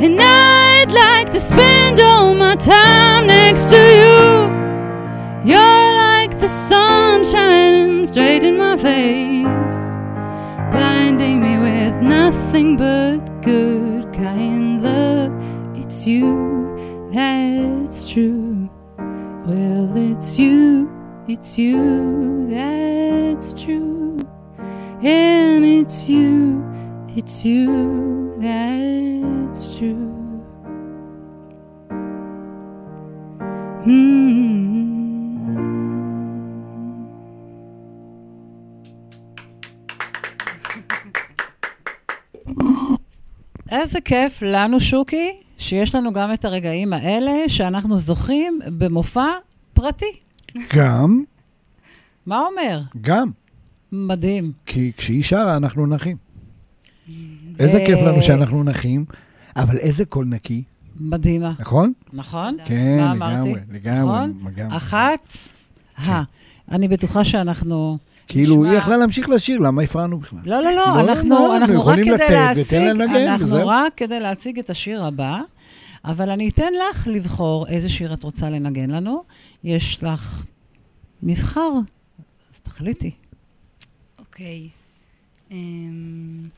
And 0.00 0.20
I'd 0.22 0.92
like 0.92 1.32
to 1.32 1.40
spend 1.40 1.98
all 1.98 2.34
my 2.34 2.54
time 2.54 3.26
next 3.26 3.68
to 3.70 3.82
you. 4.00 5.50
You're 5.50 5.90
like 6.06 6.38
the 6.38 6.46
sunshine 6.46 7.71
straight 8.12 8.44
in 8.44 8.58
my 8.58 8.76
face, 8.76 9.82
blinding 10.70 11.40
me 11.40 11.56
with 11.56 11.94
nothing 12.02 12.76
but 12.76 13.20
good 13.40 14.12
kind 14.12 14.82
love. 14.82 15.32
It's 15.74 16.06
you, 16.06 17.08
that's 17.10 18.06
true. 18.10 18.68
Well, 19.46 19.96
it's 19.96 20.38
you, 20.38 20.90
it's 21.26 21.56
you, 21.56 22.50
that's 22.50 23.54
true. 23.54 24.20
And 25.02 25.64
it's 25.64 26.06
you, 26.06 26.62
it's 27.16 27.46
you, 27.46 28.34
that's 28.38 29.74
true. 29.74 30.12
Hmm. 33.84 34.71
איזה 43.72 44.00
כיף 44.00 44.42
לנו, 44.42 44.80
שוקי, 44.80 45.32
שיש 45.58 45.94
לנו 45.94 46.12
גם 46.12 46.32
את 46.32 46.44
הרגעים 46.44 46.92
האלה 46.92 47.32
שאנחנו 47.48 47.98
זוכים 47.98 48.60
במופע 48.78 49.26
פרטי. 49.74 50.12
גם, 50.76 51.24
מה 52.26 52.40
אומר? 52.40 52.80
גם. 53.00 53.30
מדהים. 53.92 54.52
כי 54.66 54.92
כשהיא 54.96 55.22
שרה, 55.22 55.56
אנחנו 55.56 55.86
נחים. 55.86 56.16
איזה 57.58 57.82
כיף 57.86 57.98
לנו 58.02 58.22
שאנחנו 58.22 58.64
נחים, 58.64 59.04
אבל 59.56 59.78
איזה 59.78 60.04
קול 60.04 60.26
נקי, 60.26 60.62
מדהימה. 61.00 61.52
נכון? 61.58 61.92
נכון? 62.12 62.56
כן? 62.64 62.98
לגמרי, 63.14 63.54
לגמרי. 63.72 64.02
נכון? 64.02 64.70
אחת, 64.70 65.36
ה. 65.98 66.22
אני 66.70 66.88
בטוחה 66.88 67.24
שאנחנו... 67.24 67.98
כאילו, 68.26 68.56
נשמע- 68.56 68.70
היא 68.70 68.78
יכלה 68.78 68.96
להמשיך 68.96 69.28
לשיר, 69.28 69.60
למה 69.60 69.82
הפרענו 69.82 70.18
בכלל? 70.18 70.38
לא, 70.44 70.62
לא, 70.62 70.70
לא, 70.70 70.76
לא, 70.76 71.00
אנחנו, 71.00 71.28
לא, 71.28 71.56
אנחנו 71.56 71.86
רק 71.86 71.98
כדי 71.98 72.16
להציג, 72.30 72.78
אנחנו. 73.14 73.66
רק 73.66 73.92
כדי 73.96 74.20
להציג 74.20 74.58
את 74.58 74.70
השיר 74.70 75.04
הבא, 75.04 75.40
אבל 76.04 76.30
אני 76.30 76.48
אתן 76.48 76.72
לך 76.90 77.06
לבחור 77.06 77.66
איזה 77.68 77.88
שיר 77.88 78.12
את 78.14 78.22
רוצה 78.22 78.50
לנגן 78.50 78.90
לנו. 78.90 79.22
יש 79.64 80.04
לך 80.04 80.42
מבחר, 81.22 81.70
אז 82.54 82.60
תחליטי. 82.60 83.10
אוקיי. 84.18 84.68
אמ, 85.50 86.48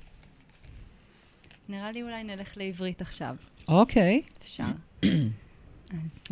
נראה 1.69 1.93
לי 1.93 2.03
אולי 2.03 2.25
נלך 2.25 2.53
לעברית 2.57 3.01
עכשיו. 3.01 3.37
אוקיי. 3.69 4.23
אפשר. 4.43 4.65
אז... 5.05 5.09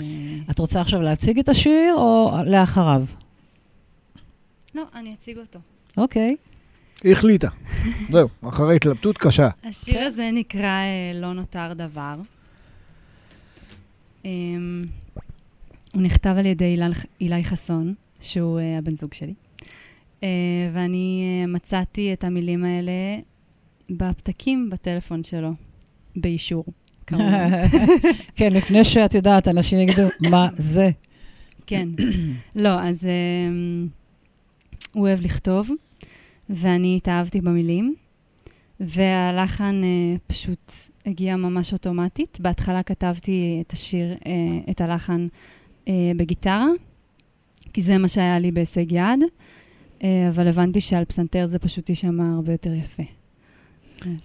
אה, 0.01 0.05
את 0.51 0.59
רוצה 0.59 0.81
עכשיו 0.81 1.03
להציג 1.03 1.39
את 1.39 1.49
השיר 1.49 1.95
או 1.95 2.33
לאחריו? 2.47 3.03
לא, 4.75 4.83
אני 4.95 5.15
אציג 5.15 5.39
אותו. 5.39 5.59
אוקיי. 5.97 6.37
היא 7.05 7.13
החליטה. 7.13 7.49
זהו, 8.13 8.29
אחרי 8.49 8.77
התלבטות 8.77 9.19
קשה. 9.19 9.49
השיר 9.65 10.01
הזה 10.01 10.31
נקרא 10.33 10.65
אה, 10.65 11.13
לא 11.15 11.33
נותר 11.33 11.73
דבר. 11.75 12.15
אמ, 14.25 14.85
הוא 15.95 16.03
נכתב 16.03 16.35
על 16.39 16.47
ידי 16.47 16.77
אילי- 17.21 17.45
חסון, 17.45 17.95
שהוא 18.21 18.61
אה, 18.61 18.79
הבן 18.79 18.95
זוג 18.95 19.15
שלי. 19.15 19.35
אה, 20.23 20.29
ואני 20.73 21.23
מצאתי 21.49 22.13
את 22.13 22.25
המילים 22.25 22.65
האלה 22.65 22.93
בפתקים 23.91 24.71
בטלפון 24.71 25.25
שלו, 25.25 25.51
באישור, 26.17 26.65
כמובן. 27.07 27.51
כן, 28.37 28.53
לפני 28.53 28.85
שאת 28.85 29.15
יודעת, 29.15 29.49
אנשים 29.49 29.79
יגידו, 29.79 30.09
מה 30.31 30.49
זה? 30.55 30.91
כן. 31.67 31.89
לא, 32.57 32.81
אז 32.83 33.05
um, 33.05 33.89
הוא 34.93 35.03
אוהב 35.07 35.21
לכתוב, 35.21 35.71
ואני 36.51 36.97
התאהבתי 36.97 37.41
במילים, 37.41 37.95
והלחן 38.81 39.83
uh, 39.83 40.19
פשוט 40.27 40.73
הגיע 41.07 41.37
ממש 41.37 41.73
אוטומטית. 41.73 42.39
בהתחלה 42.41 42.83
כתבתי 42.83 43.63
את 43.67 43.73
השיר, 43.73 44.15
uh, 44.15 44.71
את 44.71 44.81
הלחן 44.81 45.27
uh, 45.85 45.89
בגיטרה, 46.17 46.69
כי 47.73 47.83
זה 47.83 47.99
מה 47.99 48.09
שהיה 48.09 48.39
לי 48.39 48.53
בהישג 48.53 48.93
יד, 48.93 49.21
uh, 49.99 50.05
אבל 50.29 50.49
הבנתי 50.49 50.81
שעל 50.81 51.05
פסנתר 51.05 51.47
זה 51.51 51.59
פשוט 51.59 51.89
יישמע 51.89 52.35
הרבה 52.35 52.53
יותר 52.53 52.75
יפה. 52.75 53.22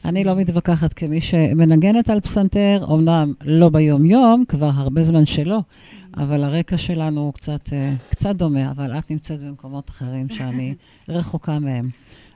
אני 0.06 0.24
לא 0.24 0.36
מתווכחת 0.36 0.94
כמי 0.94 1.22
שמנגנת 1.22 2.10
על 2.10 2.20
פסנתר, 2.20 2.86
אמנם 2.94 3.34
לא 3.42 3.70
ביום-יום, 3.70 4.44
כבר 4.48 4.70
הרבה 4.74 5.04
זמן 5.04 5.26
שלא, 5.26 5.60
אבל 6.18 6.44
הרקע 6.44 6.78
שלנו 6.78 7.22
הוא 7.22 7.34
קצת, 7.34 7.74
אה, 7.74 7.94
קצת 8.10 8.36
דומה, 8.36 8.72
אבל 8.72 8.98
את 8.98 9.12
נמצאת 9.12 9.40
במקומות 9.42 9.90
אחרים 9.90 10.30
שאני 10.30 10.76
רחוקה 11.10 11.60
מהם. 11.60 11.90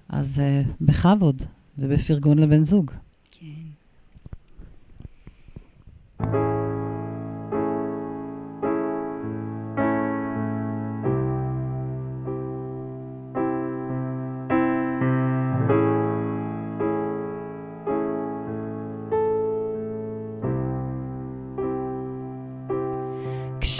אז 0.10 0.39
אה, 0.39 0.62
בכבוד, 0.82 1.41
ובפרגון 1.77 2.39
לבן 2.39 2.65
זוג. 2.65 2.91
כן. 3.32 3.45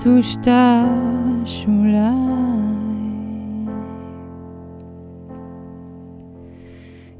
מטושטש 0.00 1.66
אולי 1.68 2.00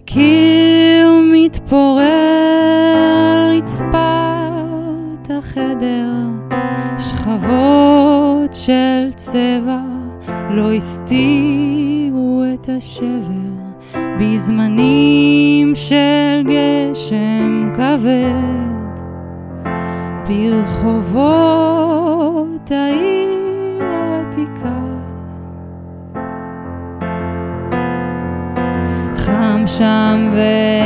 קיר 0.05 1.09
מתפורר 1.33 2.01
רצפת 3.57 5.31
החדר 5.31 6.13
שכבות 6.99 8.55
של 8.55 9.13
צבע 9.17 9.81
לא 10.51 10.73
הסתירו 10.73 12.45
את 12.55 12.69
השבר. 12.69 13.61
בזמנים 14.21 15.75
של 15.75 16.43
גשם 16.45 17.73
כבד 17.75 19.01
ברחובות 20.29 21.60
העיר 22.73 23.83
העתיקה. 23.83 24.81
חם 29.17 29.63
שם 29.67 30.33
וקר, 30.33 30.80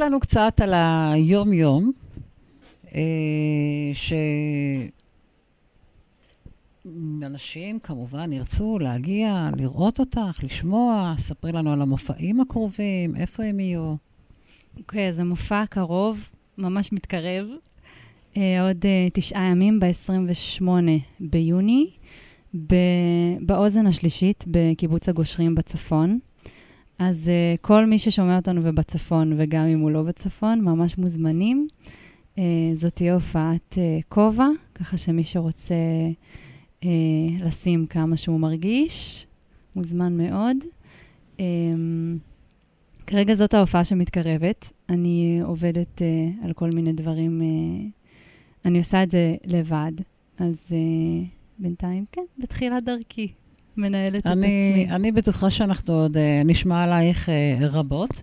לנו 0.00 0.20
קצת 0.20 0.60
על 0.60 0.74
היום-יום, 0.74 1.92
אה, 2.94 3.00
שאנשים 6.84 7.78
כמובן 7.78 8.32
ירצו 8.32 8.78
להגיע, 8.78 9.50
לראות 9.56 10.00
אותך, 10.00 10.40
לשמוע, 10.42 11.14
ספרי 11.18 11.52
לנו 11.52 11.72
על 11.72 11.82
המופעים 11.82 12.40
הקרובים, 12.40 13.16
איפה 13.16 13.44
הם 13.44 13.60
יהיו. 13.60 13.94
אוקיי, 14.78 15.08
אז 15.08 15.18
המופע 15.18 15.60
הקרוב 15.60 16.28
ממש 16.58 16.92
מתקרב. 16.92 17.46
אה, 18.36 18.68
עוד 18.68 18.84
אה, 18.84 19.08
תשעה 19.12 19.44
ימים, 19.44 19.80
ב-28 19.80 20.62
ביוני, 21.20 21.90
באוזן 23.40 23.86
השלישית 23.86 24.44
בקיבוץ 24.46 25.08
הגושרים 25.08 25.54
בצפון. 25.54 26.18
אז 27.00 27.30
uh, 27.30 27.58
כל 27.60 27.86
מי 27.86 27.98
ששומע 27.98 28.36
אותנו 28.36 28.60
ובצפון, 28.64 29.32
וגם 29.36 29.66
אם 29.66 29.80
הוא 29.80 29.90
לא 29.90 30.02
בצפון, 30.02 30.60
ממש 30.60 30.98
מוזמנים. 30.98 31.66
Uh, 32.36 32.38
זאת 32.74 32.94
תהיה 32.94 33.14
הופעת 33.14 33.74
uh, 33.74 34.02
כובע, 34.08 34.46
ככה 34.74 34.98
שמי 34.98 35.24
שרוצה 35.24 35.74
uh, 36.80 36.86
לשים 37.44 37.86
כמה 37.86 38.16
שהוא 38.16 38.40
מרגיש, 38.40 39.26
מוזמן 39.76 40.16
מאוד. 40.16 40.56
Um, 41.36 41.40
כרגע 43.06 43.34
זאת 43.34 43.54
ההופעה 43.54 43.84
שמתקרבת. 43.84 44.72
אני 44.88 45.40
עובדת 45.44 45.98
uh, 45.98 46.44
על 46.44 46.52
כל 46.52 46.70
מיני 46.70 46.92
דברים, 46.92 47.40
uh, 47.40 48.64
אני 48.64 48.78
עושה 48.78 49.02
את 49.02 49.10
זה 49.10 49.36
לבד, 49.44 49.92
אז 50.38 50.66
uh, 50.68 51.26
בינתיים, 51.58 52.04
כן, 52.12 52.24
בתחילת 52.38 52.84
דרכי. 52.84 53.28
מנהלת 53.76 54.22
את 54.22 54.26
עצמי. 54.26 54.86
אני 54.90 55.12
בטוחה 55.12 55.50
שאנחנו 55.50 55.94
עוד 55.94 56.16
uh, 56.16 56.20
נשמע 56.44 56.82
עלייך 56.84 57.28
uh, 57.28 57.32
רבות. 57.64 58.22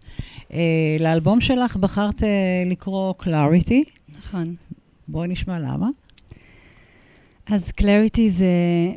Uh, 0.50 0.54
לאלבום 1.00 1.42
שלך 1.42 1.76
בחרת 1.76 2.22
uh, 2.22 2.26
לקרוא 2.66 3.14
Clarity. 3.22 3.90
נכון. 4.20 4.56
בואי 5.08 5.28
נשמע 5.28 5.60
למה. 5.60 5.90
אז 7.46 7.72
Clarity 7.82 8.30
זה, 8.30 8.48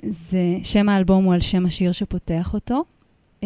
זה, 0.08 0.56
שם 0.62 0.88
האלבום 0.88 1.24
הוא 1.24 1.34
על 1.34 1.40
שם 1.40 1.66
השיר 1.66 1.92
שפותח 1.92 2.54
אותו. 2.54 2.84
Uh, 3.40 3.44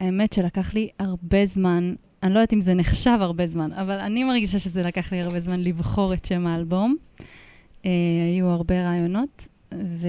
האמת 0.00 0.32
שלקח 0.32 0.74
לי 0.74 0.88
הרבה 0.98 1.46
זמן, 1.46 1.94
אני 2.22 2.34
לא 2.34 2.38
יודעת 2.38 2.52
אם 2.52 2.60
זה 2.60 2.74
נחשב 2.74 3.18
הרבה 3.20 3.46
זמן, 3.46 3.72
אבל 3.72 3.98
אני 3.98 4.24
מרגישה 4.24 4.58
שזה 4.58 4.82
לקח 4.82 5.12
לי 5.12 5.20
הרבה 5.20 5.40
זמן 5.40 5.60
לבחור 5.60 6.14
את 6.14 6.24
שם 6.24 6.46
האלבום. 6.46 6.96
Uh, 7.18 7.86
היו 8.34 8.46
הרבה 8.46 8.82
רעיונות, 8.82 9.46
ו... 9.74 10.08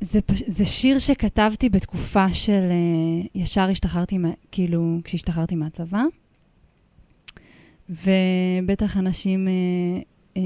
זה. 0.00 0.20
זה 0.46 0.64
שיר 0.64 0.98
שכתבתי 0.98 1.68
בתקופה 1.68 2.34
של 2.34 2.68
uh, 2.70 3.28
ישר 3.34 3.68
השתחררתי. 3.70 4.18
כאילו, 4.52 4.98
כשהשתחררתי 5.04 5.54
מהצבא, 5.54 6.02
ובטח 7.90 8.96
אנשים 8.96 9.48
uh, 9.48 10.36
uh, 10.36 10.40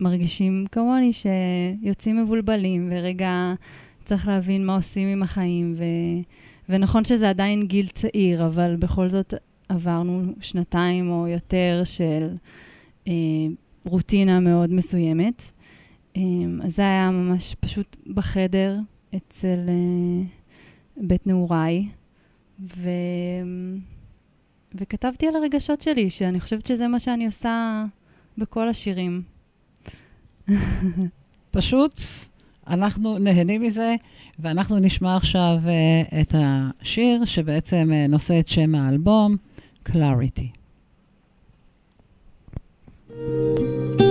מרגישים 0.00 0.66
כמוני 0.72 1.10
שיוצאים 1.12 2.22
מבולבלים, 2.22 2.88
ורגע 2.92 3.54
צריך 4.04 4.28
להבין 4.28 4.66
מה 4.66 4.74
עושים 4.76 5.08
עם 5.08 5.22
החיים, 5.22 5.74
ו... 5.76 5.84
ונכון 6.68 7.04
שזה 7.04 7.30
עדיין 7.30 7.66
גיל 7.66 7.86
צעיר, 7.86 8.46
אבל 8.46 8.76
בכל 8.76 9.08
זאת 9.08 9.34
עברנו 9.68 10.22
שנתיים 10.40 11.10
או 11.10 11.28
יותר 11.28 11.82
של 11.84 12.28
uh, 13.04 13.08
רוטינה 13.84 14.40
מאוד 14.40 14.72
מסוימת. 14.72 15.42
אמ, 16.16 16.60
אז 16.64 16.76
זה 16.76 16.82
היה 16.82 17.10
ממש 17.10 17.54
פשוט 17.60 17.96
בחדר 18.14 18.78
אצל 19.16 19.58
uh, 19.66 20.26
בית 20.96 21.26
נעוריי, 21.26 21.88
ו... 22.60 22.90
וכתבתי 24.74 25.26
על 25.26 25.36
הרגשות 25.36 25.80
שלי, 25.80 26.10
שאני 26.10 26.40
חושבת 26.40 26.66
שזה 26.66 26.88
מה 26.88 27.00
שאני 27.00 27.26
עושה 27.26 27.84
בכל 28.38 28.68
השירים. 28.68 29.22
פשוט, 31.50 32.00
אנחנו 32.66 33.18
נהנים 33.18 33.62
מזה, 33.62 33.94
ואנחנו 34.38 34.78
נשמע 34.78 35.16
עכשיו 35.16 35.58
uh, 35.64 36.20
את 36.20 36.34
השיר 36.38 37.24
שבעצם 37.24 37.90
uh, 37.90 38.10
נושא 38.10 38.40
את 38.40 38.48
שם 38.48 38.74
האלבום, 38.74 39.36
Clarity. 39.88 40.48
Alone 43.10 44.03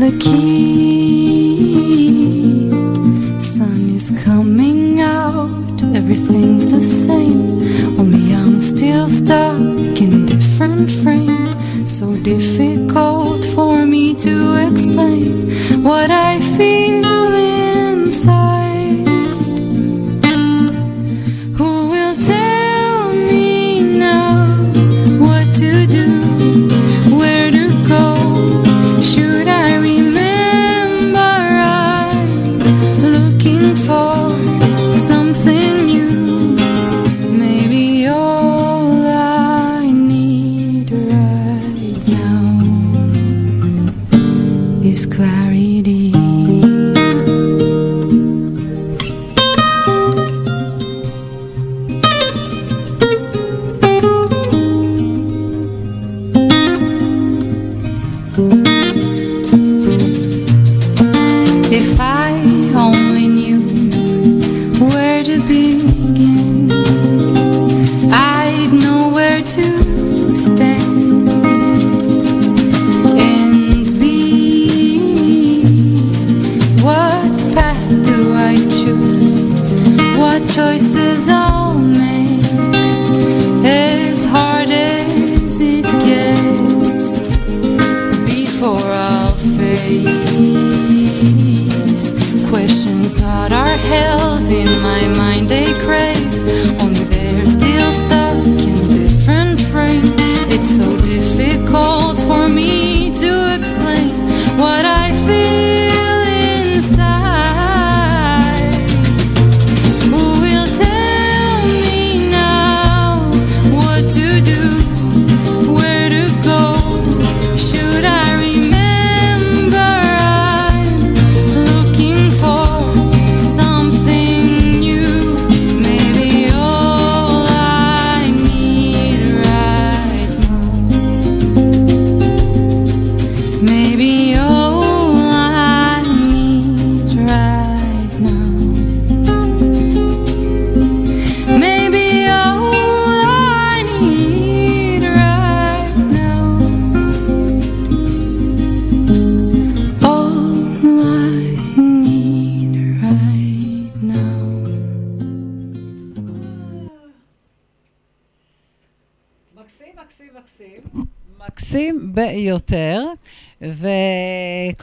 the 0.00 0.16
key? 0.18 1.90
Sun 3.38 3.90
is 3.90 4.10
coming 4.24 4.98
out, 5.00 5.82
everything's 5.94 6.72
the 6.72 6.80
same. 6.80 7.60
Only 8.00 8.34
I'm 8.34 8.62
still 8.62 9.08
stuck 9.08 9.60
in 10.00 10.22
a 10.22 10.26
different 10.26 10.90
frame. 10.90 11.46
So 11.86 12.16
difficult 12.16 13.44
for 13.54 13.84
me 13.84 14.14
to 14.26 14.34
explain 14.68 15.50
what 15.84 16.10
I 16.10 16.40
feel 16.56 17.09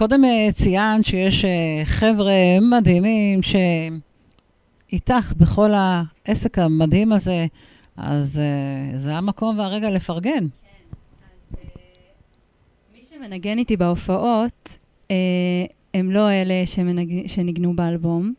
וקודם 0.07 0.25
אה, 0.25 0.49
ציינת 0.53 1.05
שיש 1.05 1.45
אה, 1.45 1.81
חבר'ה 1.85 2.59
מדהימים 2.61 3.39
שאיתך 4.89 5.33
בכל 5.37 5.71
העסק 5.73 6.59
המדהים 6.59 7.13
הזה, 7.13 7.45
אז 7.97 8.39
אה, 8.39 8.97
זה 8.97 9.15
המקום 9.15 9.59
והרגע 9.59 9.89
לפרגן. 9.89 10.47
מי 12.93 12.99
שמנגן 13.09 13.57
איתי 13.57 13.77
בהופעות, 13.77 14.77
אה, 15.11 15.15
הם 15.93 16.11
לא 16.11 16.31
אלה 16.31 16.65
שמנג... 16.65 17.27
שניגנו 17.27 17.75
באלבום, 17.75 18.33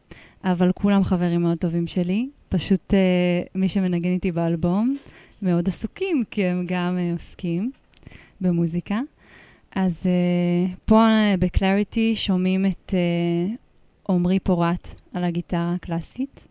אבל 0.44 0.72
כולם 0.74 1.04
חברים 1.04 1.42
מאוד 1.42 1.58
טובים 1.58 1.86
שלי. 1.86 2.28
פשוט 2.48 2.94
אה, 2.94 3.42
מי 3.54 3.68
שמנגן 3.68 4.12
איתי 4.12 4.32
באלבום 4.32 4.96
מאוד 5.42 5.68
עסוקים, 5.68 6.24
כי 6.30 6.44
הם 6.44 6.64
גם 6.68 6.98
אה, 6.98 7.12
עוסקים 7.12 7.70
במוזיקה. 8.40 9.00
אז 9.80 10.06
אה, 10.06 10.74
פה 10.84 11.00
אה, 11.00 11.34
בקלריטי 11.38 12.14
שומעים 12.14 12.66
את 12.66 12.94
אה, 12.94 13.54
עמרי 14.14 14.38
פורט 14.38 14.88
על 15.14 15.24
הגיטרה 15.24 15.74
הקלאסית, 15.74 16.48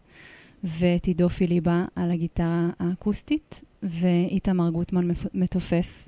ואת 0.63 1.05
עידו 1.05 1.29
פיליבה 1.29 1.85
על 1.95 2.11
הגיטרה 2.11 2.69
האקוסטית, 2.79 3.63
ואיתמר 3.83 4.69
גוטמן 4.69 5.07
מתופף, 5.33 6.07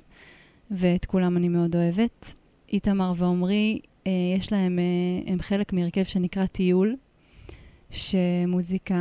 ואת 0.70 1.04
כולם 1.04 1.36
אני 1.36 1.48
מאוד 1.48 1.76
אוהבת. 1.76 2.34
איתמר 2.72 3.12
ועמרי, 3.16 3.80
אה, 4.06 4.12
יש 4.38 4.52
להם, 4.52 4.78
אה, 4.78 5.32
הם 5.32 5.40
חלק 5.40 5.72
מהרכב 5.72 6.02
שנקרא 6.02 6.46
טיול, 6.46 6.96
שמוזיקה 7.90 8.98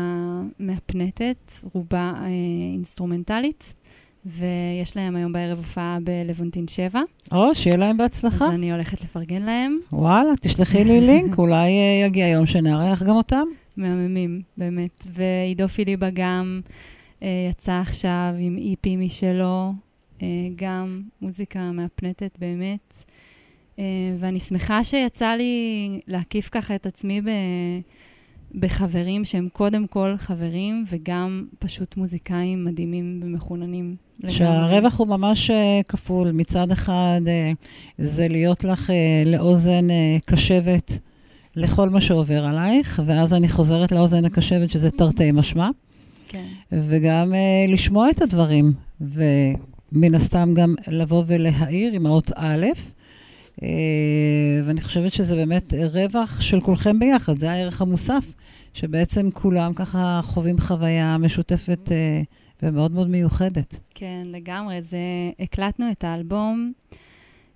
מהפנטת, 0.60 1.52
רובה 1.74 2.14
אה, 2.16 2.28
אינסטרומנטלית, 2.74 3.74
ויש 4.26 4.98
להם 4.98 5.16
היום 5.16 5.34
בערב 5.34 5.58
הופעה 5.58 5.98
בלבונטין 6.04 6.68
7, 6.68 7.02
או, 7.32 7.56
שיהיה 7.56 7.78
להם 7.78 7.92
אז 7.92 7.98
בהצלחה. 7.98 8.48
אני 8.48 8.72
הולכת 8.72 9.02
לפרגן 9.02 9.42
להם. 9.42 9.80
וואלה, 9.92 10.30
תשלחי 10.42 10.84
לי 10.84 11.02
לינק, 11.02 11.38
אולי 11.40 11.68
אה, 11.68 12.06
יגיע 12.06 12.28
יום 12.28 12.46
שנארח 12.46 13.04
גם 13.04 13.16
אותם. 13.16 13.46
מהממים, 13.78 14.42
באמת. 14.58 15.08
ועידו 15.14 15.68
פיליבה 15.68 16.10
גם 16.14 16.62
אה, 17.24 17.48
יצא 17.52 17.72
עכשיו 17.72 18.34
עם 18.40 18.58
EP 18.58 18.96
משלו, 18.96 19.74
אה, 20.22 20.28
גם 20.56 21.02
מוזיקה 21.22 21.72
מהפנטת 21.72 22.38
באמת. 22.40 23.04
אה, 23.80 23.84
ואני 24.20 24.40
שמחה 24.40 24.84
שיצא 24.84 25.36
לי 25.36 26.00
להקיף 26.08 26.50
ככה 26.52 26.76
את 26.76 26.86
עצמי 26.86 27.22
ב, 27.22 27.30
בחברים 28.56 29.26
שהם 29.26 29.48
קודם 29.54 29.88
כל 29.88 30.16
חברים, 30.18 30.86
וגם 30.90 31.46
פשוט 31.60 31.98
מוזיקאים 31.98 32.66
מדהימים 32.66 33.20
ומחוננים. 33.24 33.96
שהרווח 34.28 35.00
הוא 35.00 35.08
ממש 35.08 35.52
אה, 35.52 35.82
כפול. 35.88 36.32
מצד 36.32 36.72
אחד, 36.72 37.22
אה, 37.28 37.52
זה 37.98 38.28
להיות 38.28 38.64
לך 38.64 38.90
אה, 38.90 39.24
לאוזן 39.26 39.88
קשבת 40.26 41.00
לכל 41.56 41.90
מה 41.90 42.02
שעובר 42.02 42.46
עלייך, 42.46 43.02
ואז 43.06 43.34
אני 43.34 43.48
חוזרת 43.50 43.92
לאוזן 43.92 44.26
הקשבת, 44.26 44.70
שזה 44.70 44.92
תרתי 44.92 45.32
משמע, 45.32 45.70
כן. 46.28 46.46
וגם 46.72 47.34
אה, 47.34 47.74
לשמוע 47.74 48.10
את 48.10 48.22
הדברים, 48.22 48.74
ומן 49.02 50.16
הסתם 50.16 50.54
גם 50.54 50.76
לבוא 50.88 51.24
ולהעיר 51.28 51.94
עם 51.94 52.06
האות 52.06 52.32
א', 52.36 52.66
ואני 54.65 54.82
חושבת 54.82 55.13
שזה 55.13 55.36
באמת 55.36 55.74
רווח 55.93 56.41
של 56.41 56.62
כולכם 56.62 57.00
ביחד, 57.00 57.39
זה 57.39 57.52
הערך 57.52 57.82
המוסף, 57.82 58.34
שבעצם 58.74 59.30
כולם 59.34 59.74
ככה 59.74 60.19
חווים 60.24 60.60
חוויה 60.60 61.17
משותפת 61.17 61.91
אה, 61.91 62.22
ומאוד 62.63 62.91
מאוד 62.91 63.10
מיוחדת. 63.10 63.76
כן, 63.95 64.24
לגמרי. 64.26 64.82
זה, 64.82 64.98
הקלטנו 65.39 65.91
את 65.91 66.04
האלבום 66.04 66.72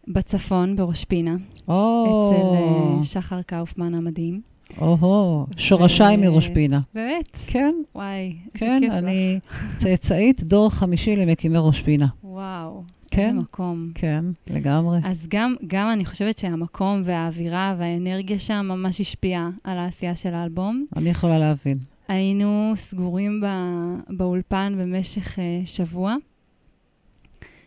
בצפון, 0.07 0.75
בראש 0.75 1.05
פינה, 1.05 1.35
או, 1.67 2.05
אצל 2.31 2.55
אה, 2.55 3.03
שחר 3.03 3.41
קאופמן 3.41 3.93
המדהים. 3.93 4.41
או-הו, 4.81 5.45
שורשיי 5.57 6.17
מראש 6.17 6.49
פינה. 6.49 6.79
באמת? 6.93 7.37
כן, 7.47 7.75
וואי, 7.95 8.35
כן. 8.53 8.81
אני 8.91 9.39
צאצאית 9.77 10.43
דור 10.43 10.69
חמישי 10.69 11.15
למקימי 11.15 11.57
ראש 11.57 11.81
פינה. 11.81 12.07
כן? 13.15 13.37
מקום. 13.37 13.91
כן, 13.95 14.25
לגמרי. 14.49 14.99
אז 15.03 15.27
גם, 15.29 15.55
גם 15.67 15.89
אני 15.89 16.05
חושבת 16.05 16.37
שהמקום 16.37 17.01
והאווירה 17.05 17.75
והאנרגיה 17.77 18.39
שם 18.39 18.65
ממש 18.69 19.01
השפיעה 19.01 19.49
על 19.63 19.77
העשייה 19.77 20.15
של 20.15 20.33
האלבום. 20.33 20.85
אני 20.95 21.09
יכולה 21.09 21.39
להבין. 21.39 21.77
היינו 22.07 22.73
סגורים 22.75 23.41
ב, 23.41 23.45
באולפן 24.09 24.73
במשך 24.77 25.35
uh, 25.35 25.41
שבוע, 25.65 26.15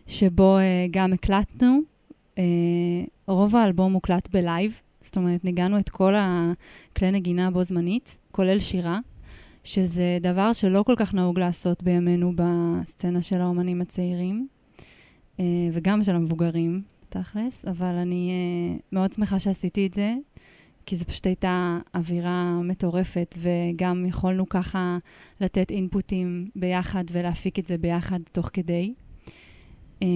שבו 0.06 0.58
uh, 0.58 0.90
גם 0.90 1.12
הקלטנו. 1.12 1.80
Uh, 2.34 2.38
רוב 3.26 3.56
האלבום 3.56 3.92
הוקלט 3.92 4.28
בלייב, 4.32 4.80
זאת 5.02 5.16
אומרת, 5.16 5.44
ניגענו 5.44 5.78
את 5.78 5.88
כל 5.88 6.14
הכלי 6.16 7.10
נגינה 7.10 7.50
בו 7.50 7.64
זמנית, 7.64 8.16
כולל 8.30 8.58
שירה, 8.58 8.98
שזה 9.64 10.18
דבר 10.20 10.52
שלא 10.52 10.82
כל 10.82 10.94
כך 10.96 11.14
נהוג 11.14 11.38
לעשות 11.38 11.82
בימינו 11.82 12.32
בסצנה 12.36 13.22
של 13.22 13.40
האומנים 13.40 13.80
הצעירים, 13.80 14.48
וגם 15.72 16.02
של 16.02 16.14
המבוגרים, 16.14 16.82
תכלס, 17.08 17.64
אבל 17.64 17.94
אני 17.94 18.30
uh, 18.78 18.82
מאוד 18.92 19.12
שמחה 19.12 19.38
שעשיתי 19.38 19.86
את 19.86 19.94
זה, 19.94 20.14
כי 20.86 20.96
זו 20.96 21.04
פשוט 21.04 21.26
הייתה 21.26 21.78
אווירה 21.94 22.60
מטורפת, 22.62 23.34
וגם 23.38 24.06
יכולנו 24.06 24.48
ככה 24.48 24.98
לתת 25.40 25.70
אינפוטים 25.70 26.50
ביחד 26.56 27.04
ולהפיק 27.12 27.58
את 27.58 27.66
זה 27.66 27.78
ביחד 27.78 28.20
תוך 28.32 28.50
כדי. 28.52 28.94
Um, 30.00 30.06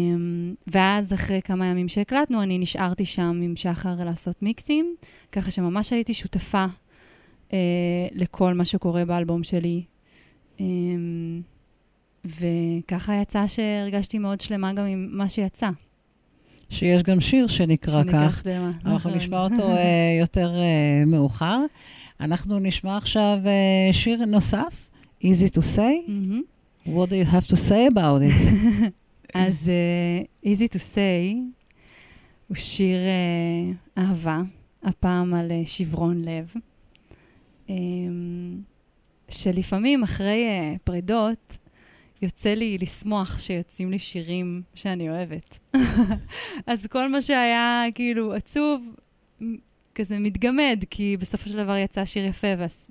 ואז 0.66 1.12
אחרי 1.12 1.42
כמה 1.42 1.66
ימים 1.66 1.88
שהקלטנו, 1.88 2.42
אני 2.42 2.58
נשארתי 2.58 3.04
שם 3.04 3.40
עם 3.44 3.56
שחר 3.56 4.04
לעשות 4.04 4.42
מיקסים, 4.42 4.94
ככה 5.32 5.50
שממש 5.50 5.92
הייתי 5.92 6.14
שותפה 6.14 6.66
uh, 7.48 7.52
לכל 8.12 8.54
מה 8.54 8.64
שקורה 8.64 9.04
באלבום 9.04 9.42
שלי. 9.42 9.84
Um, 10.58 10.60
וככה 12.24 13.14
יצא 13.22 13.46
שהרגשתי 13.46 14.18
מאוד 14.18 14.40
שלמה 14.40 14.72
גם 14.72 14.86
עם 14.86 15.08
מה 15.12 15.28
שיצא. 15.28 15.70
שיש 16.70 17.02
גם 17.02 17.20
שיר 17.20 17.46
שנקרא 17.46 18.02
שנקרא 18.02 18.28
כך. 18.28 18.40
שלמה. 18.42 18.70
אנחנו 18.70 18.94
נכון. 18.94 19.14
נשמע 19.14 19.44
אותו 19.44 19.68
אה, 19.76 20.16
יותר 20.20 20.54
אה, 20.56 21.04
מאוחר. 21.06 21.58
אנחנו 22.20 22.58
נשמע 22.58 22.96
עכשיו 22.96 23.38
אה, 23.46 23.92
שיר 23.92 24.24
נוסף, 24.24 24.90
Easy 25.22 25.56
to 25.56 25.60
say. 25.76 26.08
מהמם. 26.08 26.42
What 26.86 27.10
do 27.10 27.14
you 27.14 27.32
have 27.32 27.46
to 27.46 27.56
say 27.56 27.92
about 27.94 28.22
it? 28.22 28.90
אז 29.34 29.54
uh, 29.64 30.46
Easy 30.46 30.74
to 30.74 30.78
say 30.78 31.36
הוא 32.48 32.56
שיר 32.56 32.98
uh, 32.98 33.98
אהבה, 34.00 34.40
הפעם 34.82 35.34
על 35.34 35.50
uh, 35.50 35.68
שברון 35.68 36.22
לב, 36.24 36.52
um, 37.66 37.70
שלפעמים 39.28 40.02
אחרי 40.02 40.44
uh, 40.44 40.78
פרידות, 40.84 41.58
יוצא 42.22 42.54
לי 42.54 42.78
לשמוח 42.78 43.38
שיוצאים 43.38 43.90
לי 43.90 43.98
שירים 43.98 44.62
שאני 44.74 45.10
אוהבת. 45.10 45.58
אז 46.66 46.86
כל 46.86 47.08
מה 47.08 47.22
שהיה 47.22 47.84
כאילו 47.94 48.34
עצוב, 48.34 48.94
כזה 49.94 50.18
מתגמד, 50.18 50.84
כי 50.90 51.16
בסופו 51.20 51.48
של 51.48 51.56
דבר 51.56 51.76
יצא 51.76 52.04
שיר 52.04 52.24
יפה 52.24 52.46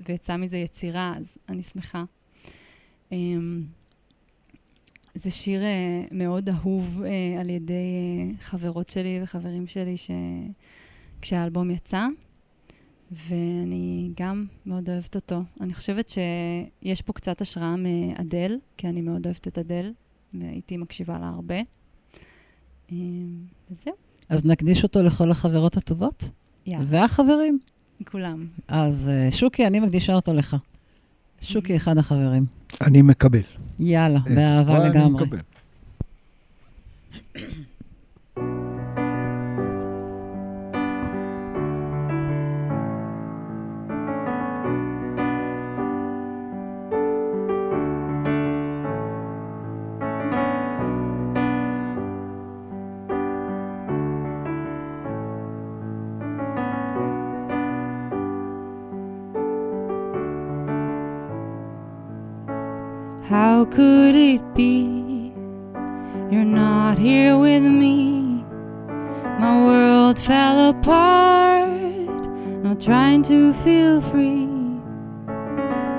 ויצא 0.07 0.37
מזה 0.37 0.57
יצירה, 0.57 1.13
אז 1.17 1.37
אני 1.49 1.63
שמחה. 1.63 2.03
Um, 3.09 3.13
זה 5.15 5.31
שיר 5.31 5.61
uh, 5.61 6.13
מאוד 6.13 6.49
אהוב 6.49 7.01
uh, 7.01 7.39
על 7.39 7.49
ידי 7.49 7.73
uh, 7.73 8.41
חברות 8.41 8.89
שלי 8.89 9.19
וחברים 9.23 9.67
שלי 9.67 9.97
ש... 9.97 10.11
כשהאלבום 11.21 11.71
יצא, 11.71 12.07
ואני 13.11 14.09
גם 14.19 14.45
מאוד 14.65 14.89
אוהבת 14.89 15.15
אותו. 15.15 15.41
אני 15.61 15.73
חושבת 15.73 16.09
שיש 16.09 17.01
פה 17.01 17.13
קצת 17.13 17.41
השראה 17.41 17.75
מאדל, 17.75 18.57
כי 18.77 18.87
אני 18.87 19.01
מאוד 19.01 19.25
אוהבת 19.25 19.47
את 19.47 19.57
אדל, 19.57 19.91
והייתי 20.33 20.77
מקשיבה 20.77 21.19
לה 21.19 21.27
הרבה. 21.29 21.55
אה, 22.91 22.95
וזהו, 23.71 23.93
אז 24.29 24.45
נקדיש 24.45 24.83
אותו 24.83 25.03
לכל 25.03 25.31
החברות 25.31 25.77
הטובות 25.77 26.29
יאללה, 26.65 26.85
והחברים. 26.87 27.59
כולם. 28.11 28.47
אז 28.67 29.09
אה, 29.09 29.31
שוקי, 29.31 29.67
אני 29.67 29.79
מקדישה 29.79 30.13
אותו 30.13 30.33
לך. 30.33 30.55
שוקי, 31.41 31.75
אחד 31.75 31.97
החברים. 31.97 32.45
אני 32.81 33.01
מקבל. 33.01 33.41
יאללה, 33.79 34.19
איזה 34.25 34.35
באהבה 34.35 34.71
וואי, 34.71 34.81
אני 34.81 34.89
לגמרי. 34.89 35.23
מקבל. 35.25 35.39
How 63.59 63.65
could 63.65 64.15
it 64.15 64.41
be 64.55 65.33
you're 66.31 66.45
not 66.45 66.97
here 66.97 67.37
with 67.37 67.63
me? 67.63 68.41
My 69.37 69.65
world 69.65 70.17
fell 70.17 70.69
apart, 70.69 72.25
not 72.63 72.79
trying 72.79 73.21
to 73.23 73.53
feel 73.55 74.01
free. 74.01 74.47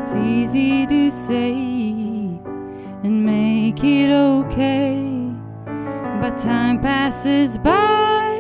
It's 0.01 0.15
easy 0.15 0.87
to 0.87 1.11
say 1.11 1.53
and 3.05 3.27
make 3.27 3.85
it 3.85 4.11
okay, 4.11 5.31
but 6.19 6.39
time 6.39 6.81
passes 6.81 7.59
by 7.59 8.31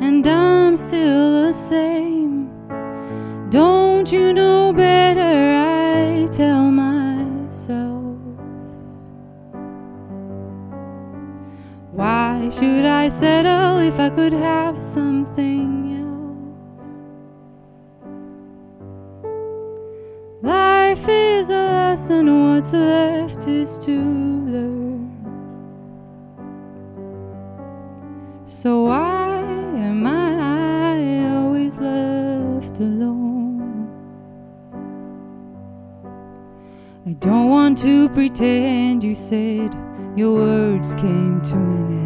and 0.00 0.26
I'm 0.26 0.78
still 0.78 1.48
the 1.48 1.52
same. 1.52 1.85
I 13.06 13.08
settle 13.08 13.76
oh, 13.76 13.78
if 13.78 14.00
I 14.00 14.10
could 14.10 14.32
have 14.32 14.82
something 14.82 15.70
else? 16.02 16.88
Life 20.42 21.08
is 21.08 21.48
a 21.48 21.52
lesson, 21.52 22.26
what's 22.26 22.72
left 22.72 23.46
is 23.46 23.78
to 23.86 23.92
learn. 23.92 25.06
So 28.44 28.86
why 28.86 29.38
am 29.76 30.04
I 30.04 31.32
always 31.36 31.76
left 31.76 32.80
alone? 32.80 33.86
I 37.06 37.12
don't 37.12 37.50
want 37.50 37.78
to 37.82 38.08
pretend 38.08 39.04
you 39.04 39.14
said 39.14 39.72
your 40.16 40.34
words 40.34 40.96
came 40.96 41.40
to 41.42 41.54
an 41.54 41.86
end. 42.00 42.05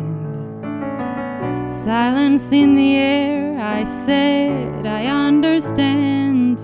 Silence 1.70 2.50
in 2.52 2.74
the 2.74 2.96
air, 2.96 3.58
I 3.58 3.84
said 4.04 4.86
I 4.86 5.06
understand. 5.06 6.58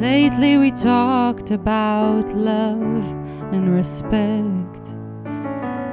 Lately 0.00 0.56
we 0.58 0.70
talked 0.70 1.50
about 1.50 2.26
love 2.34 3.04
and 3.52 3.74
respect. 3.74 4.84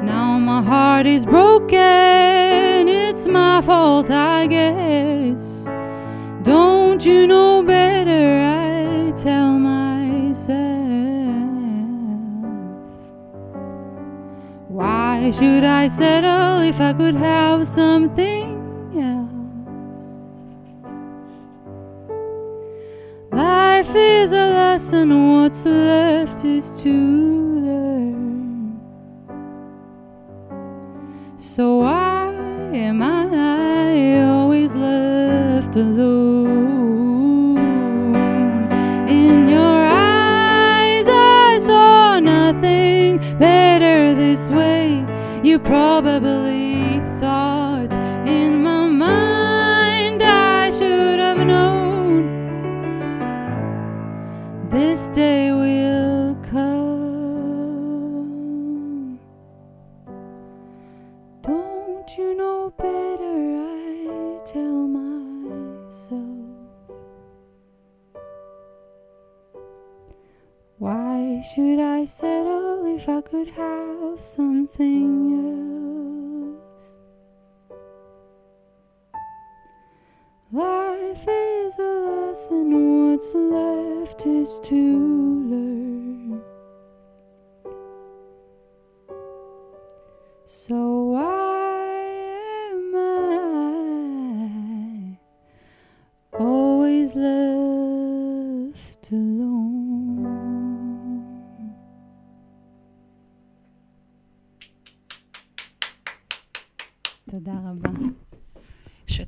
Now 0.03 0.39
my 0.39 0.63
heart 0.63 1.05
is 1.05 1.25
broken, 1.25 2.87
it's 2.87 3.27
my 3.27 3.61
fault, 3.61 4.09
I 4.09 4.47
guess. 4.47 5.65
Don't 6.43 7.05
you 7.05 7.27
know 7.27 7.61
better? 7.61 8.39
I 8.39 9.11
tell 9.11 9.59
myself. 9.59 10.80
Why 14.81 15.29
should 15.29 15.63
I 15.63 15.87
settle 15.89 16.61
if 16.61 16.81
I 16.81 16.91
could 16.93 17.13
have 17.13 17.67
something 17.67 18.57
else? 18.97 20.07
Life 23.31 23.95
is 23.95 24.31
a 24.31 24.47
lesson, 24.59 25.09
what's 25.33 25.63
left 25.63 26.43
is 26.43 26.71
to 26.81 26.93
learn. 27.67 28.81
So 31.37 31.81
why 31.81 32.33
am 32.73 33.03
I 33.03 34.23
always 34.23 34.73
left 34.73 35.75
alone? 35.75 36.70
Probably 45.63 46.99
thought 47.19 47.91
in 48.27 48.63
my 48.63 48.87
mind 48.87 50.21
I 50.23 50.69
should 50.69 51.19
have 51.19 51.45
known. 51.45 52.29
This 54.69 55.07
day 55.07 55.51
will 55.51 55.90
should 71.53 71.79
I 71.79 72.05
settle 72.05 72.85
if 72.95 73.09
I 73.09 73.19
could 73.19 73.49
have 73.49 74.23
something 74.23 76.55
else? 76.55 76.95
Life 80.53 81.27
is 81.27 81.77
a 81.77 81.81
lesson, 81.81 83.09
what's 83.09 83.33
left 83.33 84.25
is 84.25 84.59
to 84.63 84.75
learn. 85.51 86.41
So 90.45 90.75
why 91.15 91.89
am 92.71 92.95
I 92.95 95.17
always 96.39 97.13
left 97.13 97.60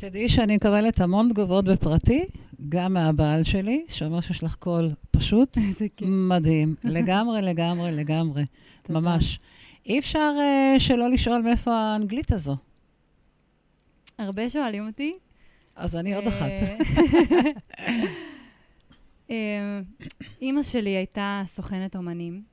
שתדעי 0.03 0.29
שאני 0.29 0.55
מקבלת 0.55 0.99
המון 0.99 1.29
תגובות 1.29 1.65
בפרטי, 1.65 2.25
גם 2.69 2.93
מהבעל 2.93 3.43
שלי, 3.43 3.85
שאומר 3.89 4.21
שיש 4.21 4.43
לך 4.43 4.55
קול 4.55 4.91
פשוט. 5.11 5.57
מדהים. 6.29 6.75
לגמרי, 6.83 7.41
לגמרי, 7.41 7.91
לגמרי. 7.91 8.43
ממש. 8.89 9.39
אי 9.85 9.99
אפשר 9.99 10.33
uh, 10.37 10.79
שלא 10.79 11.09
לשאול 11.09 11.41
מאיפה 11.41 11.71
האנגלית 11.71 12.31
הזו. 12.31 12.55
הרבה 14.17 14.49
שואלים 14.49 14.87
אותי. 14.87 15.13
אז 15.75 15.95
אני 15.95 16.15
עוד 16.15 16.27
אחת. 16.27 16.51
אה, 19.31 19.79
אימא 20.41 20.63
שלי 20.63 20.89
הייתה 20.89 21.43
סוכנת 21.47 21.95
אומנים, 21.95 22.43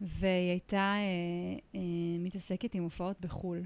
והיא 0.00 0.50
הייתה 0.50 0.94
אה, 0.96 1.58
אה, 1.74 1.80
מתעסקת 2.18 2.74
עם 2.74 2.82
הופעות 2.82 3.16
בחו"ל. 3.20 3.60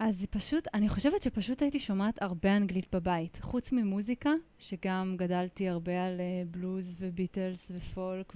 אז 0.00 0.26
פשוט, 0.30 0.68
אני 0.74 0.88
חושבת 0.88 1.22
שפשוט 1.22 1.62
הייתי 1.62 1.78
שומעת 1.78 2.22
הרבה 2.22 2.56
אנגלית 2.56 2.94
בבית. 2.94 3.38
חוץ 3.42 3.72
ממוזיקה, 3.72 4.30
שגם 4.58 5.14
גדלתי 5.16 5.68
הרבה 5.68 6.04
על 6.06 6.20
אה, 6.20 6.42
בלוז 6.50 6.96
וביטלס 6.98 7.72
ופולק 7.74 8.32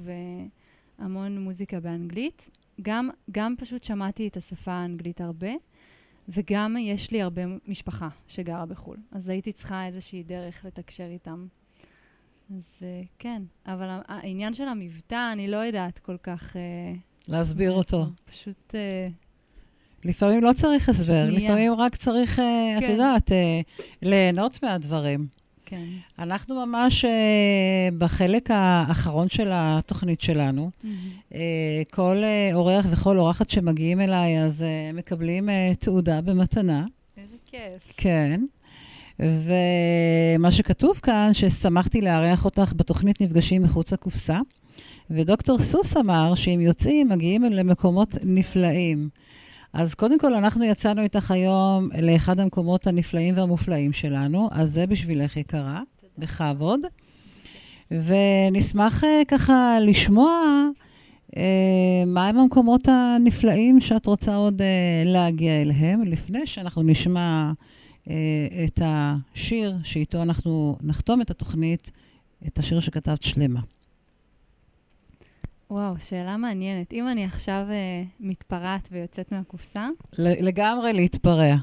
והמון 0.99 1.39
מוזיקה 1.39 1.81
באנגלית. 1.81 2.51
גם, 2.83 3.11
גם 3.31 3.55
פשוט 3.59 3.85
שמעתי 3.85 4.29
את 4.29 4.37
השפה 4.37 4.73
האנגלית 4.73 5.21
הרבה, 5.21 5.51
וגם 6.29 6.77
יש 6.81 7.11
לי 7.11 7.23
הרבה 7.23 7.43
משפחה 7.67 8.09
שגרה 8.29 8.67
בחו"ל. 8.67 8.97
אז 9.13 9.29
הייתי 9.29 9.53
צריכה 9.53 9.87
איזושהי 9.87 10.23
דרך 10.23 10.65
לתקשר 10.65 11.07
איתם. 11.07 11.47
אז 12.57 12.79
אה, 12.83 13.03
כן, 13.19 13.43
אבל 13.67 14.01
העניין 14.09 14.55
של 14.55 14.69
המבטא, 14.69 15.33
אני 15.33 15.49
לא 15.49 15.57
יודעת 15.57 15.99
כל 15.99 16.17
כך... 16.23 16.57
אה, 16.57 16.93
להסביר 17.29 17.73
אותו. 17.73 18.07
פשוט... 18.25 18.75
אה, 18.75 19.09
לפעמים 20.05 20.45
לא 20.45 20.53
צריך 20.53 20.89
הסבר, 20.89 21.31
שנייה. 21.31 21.51
לפעמים 21.51 21.73
רק 21.73 21.97
צריך, 21.97 22.39
אה, 22.39 22.79
את 22.79 22.83
כן. 22.83 22.91
יודעת, 22.91 23.33
אה, 23.33 23.61
ליהנות 24.03 24.63
מהדברים. 24.63 25.27
כן. 25.67 25.85
אנחנו 26.19 26.67
ממש 26.67 27.05
אה, 27.05 27.89
בחלק 27.99 28.51
האחרון 28.51 29.29
של 29.29 29.51
התוכנית 29.53 30.21
שלנו. 30.21 30.71
אה, 31.35 31.83
כל 31.91 32.23
אורח 32.53 32.87
וכל 32.91 33.19
אורחת 33.19 33.51
שמגיעים 33.51 34.01
אליי, 34.01 34.45
אז 34.45 34.65
מקבלים 34.95 35.49
תעודה 35.79 36.21
במתנה. 36.21 36.87
איזה 37.17 37.37
כיף. 37.51 37.93
כן. 37.97 38.41
ומה 39.19 40.53
שכתוב 40.53 41.01
כאן, 41.03 41.31
ששמחתי 41.33 42.01
לארח 42.01 42.45
אותך 42.45 42.73
בתוכנית 42.77 43.21
נפגשים 43.21 43.63
מחוץ 43.63 43.93
לקופסה, 43.93 44.39
ודוקטור 45.11 45.59
סוס 45.59 45.97
אמר 45.97 46.35
שאם 46.35 46.61
יוצאים, 46.61 47.09
מגיעים 47.09 47.45
למקומות 47.45 48.09
נפלאים. 48.25 49.09
אז 49.73 49.95
קודם 49.95 50.19
כל, 50.19 50.35
אנחנו 50.35 50.65
יצאנו 50.65 51.03
איתך 51.03 51.31
היום 51.31 51.89
לאחד 52.03 52.41
המקומות 52.41 52.87
הנפלאים 52.87 53.37
והמופלאים 53.37 53.93
שלנו, 53.93 54.49
אז 54.53 54.73
זה 54.73 54.87
בשבילך 54.87 55.37
יקרה, 55.37 55.81
בכבוד. 56.19 56.81
ונשמח 57.91 59.05
אה, 59.05 59.23
ככה 59.29 59.79
לשמוע 59.81 60.31
אה, 61.37 62.05
מהם 62.07 62.39
המקומות 62.39 62.89
הנפלאים 62.89 63.81
שאת 63.81 64.07
רוצה 64.07 64.35
עוד 64.35 64.63
אה, 64.63 65.03
להגיע 65.05 65.63
אליהם, 65.63 66.03
לפני 66.03 66.47
שאנחנו 66.47 66.83
נשמע 66.83 67.53
אה, 68.11 68.15
את 68.65 68.81
השיר 68.85 69.77
שאיתו 69.83 70.23
אנחנו 70.23 70.77
נחתום 70.81 71.21
את 71.21 71.31
התוכנית, 71.31 71.91
את 72.47 72.59
השיר 72.59 72.81
שכתבת 72.81 73.23
שלמה. 73.23 73.61
וואו, 75.73 75.95
שאלה 75.99 76.37
מעניינת. 76.37 76.93
אם 76.93 77.09
אני 77.09 77.25
עכשיו 77.25 77.67
אה, 77.71 78.05
מתפרעת 78.21 78.89
ויוצאת 78.91 79.33
מהקופסה, 79.33 79.87
לגמרי 80.19 80.93
להתפרע. 80.93 81.55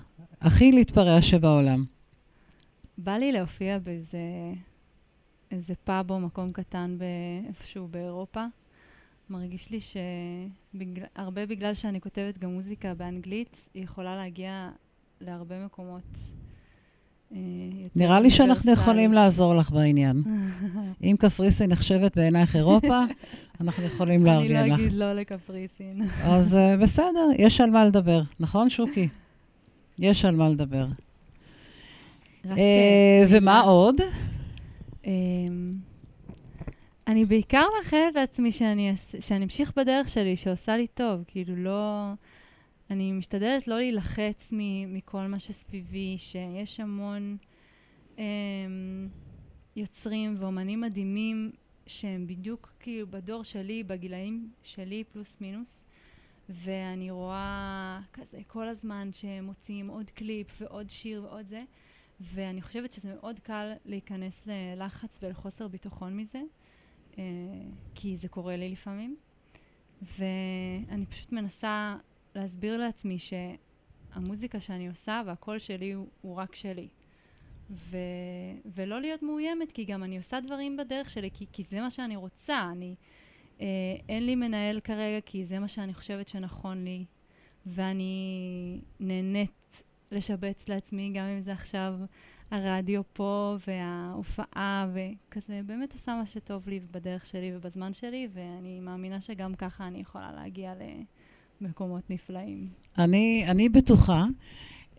הכי 0.41 0.71
להתפרע 0.71 1.21
שבעולם. 1.21 1.83
בא 2.97 3.11
לי 3.11 3.31
להופיע 3.31 3.79
באיזה 3.79 4.19
איזה 5.51 5.73
פאב 5.83 6.11
או 6.11 6.19
מקום 6.19 6.51
קטן 6.51 6.97
איפשהו 7.47 7.87
באירופה. 7.87 8.45
מרגיש 9.29 9.69
לי 9.69 9.79
שהרבה 9.81 11.45
בגלל 11.45 11.73
שאני 11.73 12.01
כותבת 12.01 12.37
גם 12.37 12.49
מוזיקה 12.49 12.93
באנגלית, 12.93 13.67
היא 13.73 13.83
יכולה 13.83 14.15
להגיע 14.15 14.69
להרבה 15.21 15.65
מקומות. 15.65 16.03
אה, 17.31 17.37
נראה 17.95 18.19
לי 18.19 18.31
שאנחנו. 18.31 18.71
יכולים 18.71 19.13
לעזור 19.13 19.55
לך 19.55 19.71
בעניין. 19.71 20.23
אם 21.03 21.15
קפריסין 21.19 21.69
נחשבת 21.69 22.17
בעינייך 22.17 22.55
אירופה, 22.55 22.99
אנחנו 23.61 23.83
יכולים 23.83 24.27
אני 24.27 24.49
לארגן 24.49 24.69
לא 24.69 24.75
לך. 24.75 24.79
אגיד 24.79 24.93
לא 24.93 25.13
לקפריסין. 25.13 26.01
אז 26.23 26.55
אה, 26.55 26.77
בסדר, 26.77 27.27
יש 27.37 27.61
על 27.61 27.69
מה 27.69 27.85
לדבר. 27.85 28.21
נכון, 28.39 28.69
שוקי? 28.69 29.07
יש 29.99 30.25
על 30.25 30.35
מה 30.35 30.49
לדבר. 30.49 30.85
אה, 32.45 33.23
ומה. 33.29 33.61
עוד? 33.61 33.95
אמ, 35.05 35.73
אני 37.07 37.25
בעיקר 37.25 37.63
מאחלת 37.79 38.15
לעצמי 38.15 38.51
שאני, 38.51 38.93
שאני 39.19 39.43
אמשיך 39.45 39.71
בדרך 39.77 40.09
שלי, 40.09 40.35
שעושה 40.35 40.77
לי 40.77 40.87
טוב. 40.87 41.23
כאילו, 41.27 41.55
לא... 41.55 42.11
אני 42.91 43.11
משתדלת 43.11 43.67
לא 43.67 43.77
להילחץ 43.77 44.49
מ- 44.51 44.93
מכל 44.93 45.21
מה 45.21 45.39
שסביבי, 45.39 46.15
שיש 46.19 46.79
המון 46.79 47.37
אמ, 48.17 48.23
יוצרים 49.75 50.35
ואומנים 50.39 50.81
מדהימים 50.81 51.51
שהם 51.89 52.27
בדיוק 52.27 52.73
כאילו 52.79 53.07
בדור 53.07 53.43
שלי, 53.43 53.83
בגילאים 53.83 54.51
שלי, 54.63 55.03
פלוס 55.03 55.37
מינוס. 55.41 55.79
ואני 56.49 57.11
רואה 57.11 57.99
כזה 58.13 58.41
כל 58.47 58.67
הזמן 58.67 59.09
שהם 59.13 59.45
מוציאים 59.45 59.87
עוד 59.87 60.09
קליפ 60.09 60.47
ועוד 60.61 60.89
שיר 60.89 61.23
ועוד 61.23 61.47
זה. 61.47 61.63
ואני 62.21 62.61
חושבת 62.61 62.91
שזה 62.91 63.13
מאוד 63.15 63.39
קל 63.39 63.73
להיכנס 63.85 64.41
ללחץ 64.45 65.17
ולחוסר 65.21 65.67
ביטחון 65.67 66.17
מזה, 66.17 66.41
אה, 67.17 67.23
כי 67.95 68.17
זה 68.17 68.27
קורה 68.27 68.55
לי 68.55 68.69
לפעמים. 68.69 69.15
ואני 70.01 71.05
פשוט 71.09 71.31
מנסה 71.31 71.97
להסביר 72.35 72.77
לעצמי 72.77 73.17
שהמוזיקה 73.19 74.59
שאני 74.59 74.87
עושה 74.87 75.21
והקול 75.25 75.59
שלי 75.59 75.91
הוא, 75.91 76.07
הוא 76.21 76.35
רק 76.35 76.55
שלי. 76.55 76.87
ו, 77.71 77.97
ולא 78.75 79.01
להיות 79.01 79.23
מאוימת, 79.23 79.71
כי 79.71 79.85
גם 79.85 80.03
אני 80.03 80.17
עושה 80.17 80.39
דברים 80.39 80.77
בדרך 80.77 81.09
שלי, 81.09 81.29
כי, 81.33 81.45
כי 81.51 81.63
זה 81.63 81.81
מה 81.81 81.89
שאני 81.89 82.15
רוצה. 82.15 82.69
אני, 82.71 82.95
אה, 83.61 83.65
אין 84.09 84.25
לי 84.25 84.35
מנהל 84.35 84.79
כרגע, 84.79 85.21
כי 85.25 85.45
זה 85.45 85.59
מה 85.59 85.67
שאני 85.67 85.93
חושבת 85.93 86.27
שנכון 86.27 86.83
לי, 86.83 87.05
ואני 87.65 88.79
נהנית 88.99 89.83
לשבץ 90.11 90.69
לעצמי, 90.69 91.11
גם 91.13 91.25
אם 91.25 91.41
זה 91.41 91.51
עכשיו 91.51 91.93
הרדיו 92.51 93.01
פה 93.13 93.55
וההופעה, 93.67 94.87
וכזה 94.93 95.61
באמת 95.65 95.93
עושה 95.93 96.15
מה 96.15 96.25
שטוב 96.25 96.69
לי 96.69 96.79
בדרך 96.91 97.25
שלי 97.25 97.51
ובזמן 97.55 97.93
שלי, 97.93 98.27
ואני 98.33 98.79
מאמינה 98.79 99.21
שגם 99.21 99.55
ככה 99.55 99.87
אני 99.87 99.99
יכולה 99.99 100.31
להגיע 100.31 100.73
למקומות 101.61 102.09
נפלאים. 102.09 102.67
אני, 102.97 103.45
אני 103.47 103.69
בטוחה. 103.69 104.25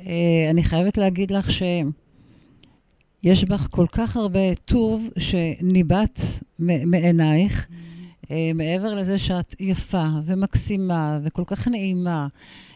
אה, 0.01 0.51
אני 0.51 0.63
חייבת 0.63 0.99
להגיד 0.99 1.31
לך 1.31 1.51
שיש 3.23 3.45
בך 3.45 3.67
כל 3.71 3.87
כך 3.93 4.17
הרבה 4.17 4.55
טוב 4.65 5.11
שניבט 5.19 6.21
מעינייך. 6.59 7.67
אה, 8.31 8.51
מעבר 8.55 8.95
לזה 8.95 9.19
שאת 9.19 9.55
יפה 9.61 10.07
ומקסימה 10.25 11.19
וכל 11.23 11.43
כך 11.47 11.69
נעימה, 11.69 12.27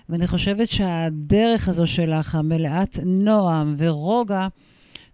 ואני 0.08 0.26
חושבת 0.26 0.68
שהדרך 0.68 1.68
הזו 1.68 1.86
שלך, 1.86 2.34
המלאת 2.34 2.98
נועם 3.04 3.74
ורוגע, 3.78 4.48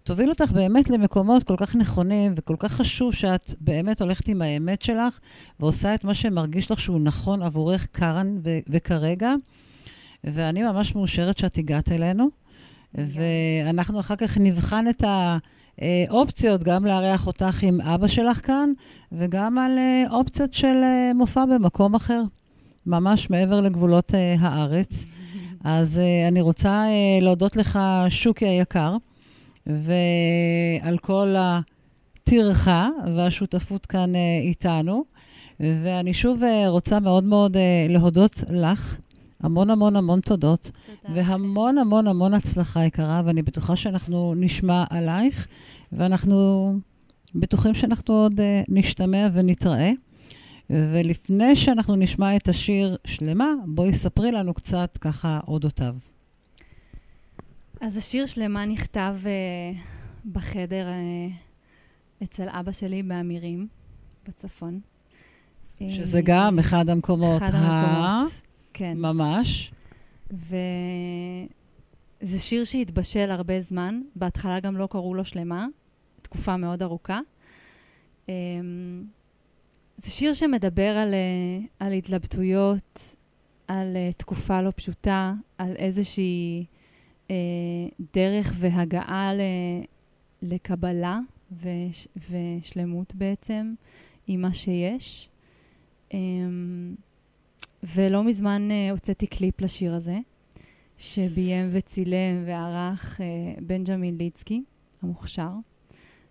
תוביל 0.03 0.29
אותך 0.29 0.51
באמת 0.51 0.89
למקומות 0.89 1.43
כל 1.43 1.55
כך 1.57 1.75
נכונים, 1.75 2.33
וכל 2.35 2.55
כך 2.59 2.71
חשוב 2.71 3.13
שאת 3.13 3.53
באמת 3.59 4.01
הולכת 4.01 4.27
עם 4.27 4.41
האמת 4.41 4.81
שלך, 4.81 5.19
ועושה 5.59 5.95
את 5.95 6.03
מה 6.03 6.13
שמרגיש 6.13 6.71
לך 6.71 6.79
שהוא 6.79 6.99
נכון 6.99 7.41
עבורך 7.41 7.87
כאן 7.93 8.37
וכרגע. 8.69 9.33
ואני 10.23 10.63
ממש 10.63 10.95
מאושרת 10.95 11.37
שאת 11.37 11.57
הגעת 11.57 11.91
אלינו, 11.91 12.29
ואנחנו 12.95 13.99
אחר 13.99 14.15
כך 14.15 14.37
נבחן 14.37 14.85
את 14.89 15.03
האופציות, 15.79 16.63
גם 16.63 16.85
לארח 16.85 17.27
אותך 17.27 17.63
עם 17.63 17.81
אבא 17.81 18.07
שלך 18.07 18.45
כאן, 18.45 18.69
וגם 19.11 19.57
על 19.57 19.77
אה, 19.77 20.03
אופציות 20.09 20.53
של 20.53 20.77
אה, 20.83 21.11
מופע 21.15 21.45
במקום 21.45 21.95
אחר, 21.95 22.21
ממש 22.85 23.29
מעבר 23.29 23.61
לגבולות 23.61 24.15
אה, 24.15 24.35
הארץ. 24.39 25.05
אז 25.63 26.01
אני 26.27 26.41
רוצה 26.41 26.85
להודות 27.21 27.55
לך, 27.55 27.79
שוקי 28.09 28.47
היקר, 28.47 28.95
ועל 29.67 30.97
כל 30.97 31.35
הטרחה 31.37 32.89
והשותפות 33.15 33.85
כאן 33.85 34.13
איתנו. 34.41 35.03
ואני 35.59 36.13
שוב 36.13 36.41
רוצה 36.67 36.99
מאוד 36.99 37.23
מאוד 37.23 37.57
להודות 37.89 38.43
לך. 38.49 38.97
המון 39.43 39.69
המון 39.69 39.95
המון 39.95 40.19
תודות, 40.21 40.71
תודה. 41.03 41.19
והמון 41.19 41.77
המון 41.77 42.07
המון 42.07 42.33
הצלחה 42.33 42.85
יקרה, 42.85 43.21
ואני 43.25 43.41
בטוחה 43.41 43.75
שאנחנו 43.75 44.33
נשמע 44.37 44.83
עלייך, 44.89 45.47
ואנחנו 45.91 46.73
בטוחים 47.35 47.73
שאנחנו 47.73 48.13
עוד 48.13 48.39
uh, 48.39 48.43
נשתמע 48.69 49.27
ונתראה. 49.33 49.91
ולפני 50.69 51.55
שאנחנו 51.55 51.95
נשמע 51.95 52.35
את 52.35 52.49
השיר 52.49 52.97
שלמה, 53.05 53.45
בואי 53.65 53.93
ספרי 53.93 54.31
לנו 54.31 54.53
קצת 54.53 54.97
ככה 55.01 55.39
אודותיו. 55.47 55.95
אז 57.81 57.97
השיר 57.97 58.25
שלמה 58.25 58.65
נכתב 58.65 59.15
uh, 59.23 59.77
בחדר 60.31 60.87
uh, 60.87 62.23
אצל 62.23 62.49
אבא 62.49 62.71
שלי 62.71 63.03
באמירים, 63.03 63.67
בצפון. 64.27 64.79
שזה 65.89 66.21
גם 66.23 66.59
אחד 66.59 66.89
המקומות, 66.89 67.43
אחד 67.43 67.55
ה- 67.55 67.57
המקומות. 67.57 68.41
כן. 68.81 68.97
ממש. 68.97 69.71
וזה 70.31 71.49
שיר 72.39 72.63
שהתבשל 72.63 73.31
הרבה 73.31 73.61
זמן, 73.61 74.01
בהתחלה 74.15 74.59
גם 74.59 74.77
לא 74.77 74.87
קראו 74.91 75.13
לו 75.13 75.25
שלמה, 75.25 75.67
תקופה 76.21 76.57
מאוד 76.57 76.81
ארוכה. 76.81 77.19
אמ, 78.29 78.33
זה 79.97 80.11
שיר 80.11 80.33
שמדבר 80.33 80.97
על, 80.97 81.13
אה, 81.13 81.59
על 81.79 81.93
התלבטויות, 81.93 83.15
על 83.67 83.95
אה, 83.95 84.09
תקופה 84.17 84.61
לא 84.61 84.71
פשוטה, 84.75 85.33
על 85.57 85.75
איזושהי 85.75 86.65
אה, 87.31 87.35
דרך 88.13 88.53
והגעה 88.55 89.33
ל, 89.33 89.41
לקבלה 90.41 91.19
וש, 91.61 92.07
ושלמות 92.29 93.15
בעצם 93.15 93.73
עם 94.27 94.41
מה 94.41 94.53
שיש. 94.53 95.29
אה, 96.13 96.19
ולא 97.83 98.23
מזמן 98.23 98.71
אה, 98.71 98.91
הוצאתי 98.91 99.27
קליפ 99.27 99.61
לשיר 99.61 99.93
הזה, 99.93 100.17
שביים 100.97 101.69
וצילם 101.71 102.43
וערך 102.45 103.21
אה, 103.21 103.25
בנג'מין 103.61 104.17
ליצקי, 104.17 104.63
המוכשר. 105.01 105.49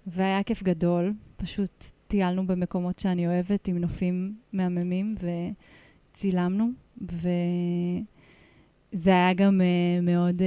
והיה 0.07 0.43
כיף 0.43 0.63
גדול, 0.63 1.13
פשוט 1.37 1.85
טיילנו 2.09 2.47
במקומות 2.47 2.99
שאני 2.99 3.27
אוהבת 3.27 3.69
עם 3.69 3.79
נופים 3.79 4.35
מהממים 4.53 5.15
וצילמנו, 6.13 6.69
וזה 7.03 9.11
היה 9.11 9.35
גם 9.35 9.61
uh, 9.61 10.05
מאוד 10.05 10.41
uh, 10.41 10.45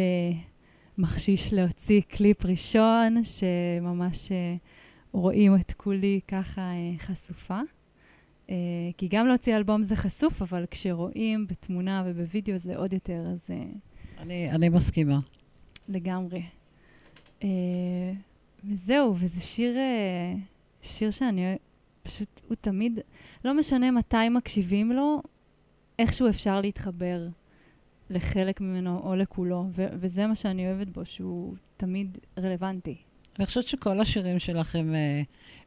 מחשיש 0.98 1.54
להוציא 1.54 2.02
קליפ 2.02 2.46
ראשון, 2.46 3.24
שממש 3.24 4.28
uh, 4.28 4.32
רואים 5.12 5.56
את 5.56 5.74
כולי 5.78 6.20
ככה 6.28 6.72
uh, 6.72 7.04
חשופה. 7.04 7.60
Uh, 8.48 8.52
כי 8.98 9.08
גם 9.08 9.28
להוציא 9.28 9.56
אלבום 9.56 9.84
זה 9.84 9.96
חשוף, 9.96 10.42
אבל 10.42 10.66
כשרואים 10.72 11.48
בתמונה 11.48 12.04
ובווידאו 12.06 12.58
זה 12.58 12.78
עוד 12.78 12.94
יותר, 12.94 13.26
אז 13.32 13.50
uh, 13.50 13.54
אני, 14.20 14.52
אני 14.52 14.70
מסכימה. 14.70 15.20
לגמרי. 15.90 16.44
Uh, 17.42 17.46
וזהו, 18.66 19.16
וזה 19.20 19.42
שיר, 19.42 19.78
אה, 19.78 20.34
שיר 20.82 21.12
שאני 21.12 21.56
פשוט, 22.04 22.42
הוא 22.48 22.56
תמיד, 22.62 23.00
לא 23.46 23.54
משנה 23.54 23.92
מתי 23.92 24.30
מקשיבים 24.30 24.92
לו, 24.92 25.22
איכשהו 26.00 26.30
אפשר 26.30 26.62
להתחבר 26.62 27.28
לחלק 28.10 28.62
ממנו 28.62 29.00
או 29.04 29.16
לכולו, 29.16 29.66
ו- 29.76 29.88
וזה 29.94 30.28
מה 30.28 30.36
שאני 30.36 30.68
אוהבת 30.68 30.88
בו, 30.88 31.06
שהוא 31.06 31.56
תמיד 31.78 32.18
רלוונטי. 32.38 32.98
אני 33.40 33.46
חושבת 33.46 33.68
שכל 33.68 34.00
השירים 34.00 34.40
שלך 34.40 34.76
הם 34.76 34.96
אה, 34.96 35.22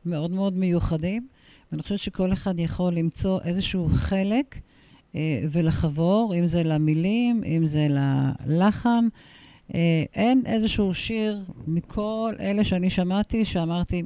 מאוד 0.05 0.31
מאוד 0.31 0.57
מיוחדים, 0.57 1.29
ואני 1.73 1.83
חושבת 1.83 1.99
שכל 1.99 2.33
אחד 2.33 2.59
יכול 2.59 2.95
למצוא 2.95 3.41
איזשהו 3.45 3.89
חלק 3.93 4.59
אה, 5.15 5.41
ולחבור, 5.51 6.35
אם 6.39 6.47
זה 6.47 6.63
למילים, 6.63 7.43
אם 7.45 7.67
זה 7.67 7.87
ללחן. 8.47 9.09
אה, 9.75 10.05
אין 10.15 10.43
איזשהו 10.47 10.95
שיר 10.95 11.45
מכל 11.67 12.35
אלה 12.41 12.65
שאני 12.65 12.91
שמעתי, 12.91 13.45
שאמרתי, 13.45 14.03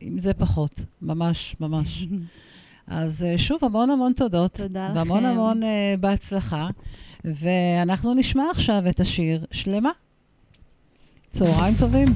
עם 0.00 0.18
זה 0.18 0.34
פחות, 0.34 0.80
ממש, 1.02 1.56
ממש. 1.60 2.06
אז 2.86 3.24
אה, 3.24 3.38
שוב, 3.38 3.64
המון 3.64 3.90
המון 3.90 4.12
תודות. 4.12 4.52
תודה 4.56 4.92
והמון 4.94 5.18
לכם. 5.18 5.26
המון 5.26 5.62
אה, 5.62 5.94
בהצלחה. 6.00 6.68
ואנחנו 7.24 8.14
נשמע 8.14 8.44
עכשיו 8.50 8.82
את 8.88 9.00
השיר 9.00 9.44
שלמה. 9.50 9.90
צהריים 11.32 11.74
טובים. 11.78 12.08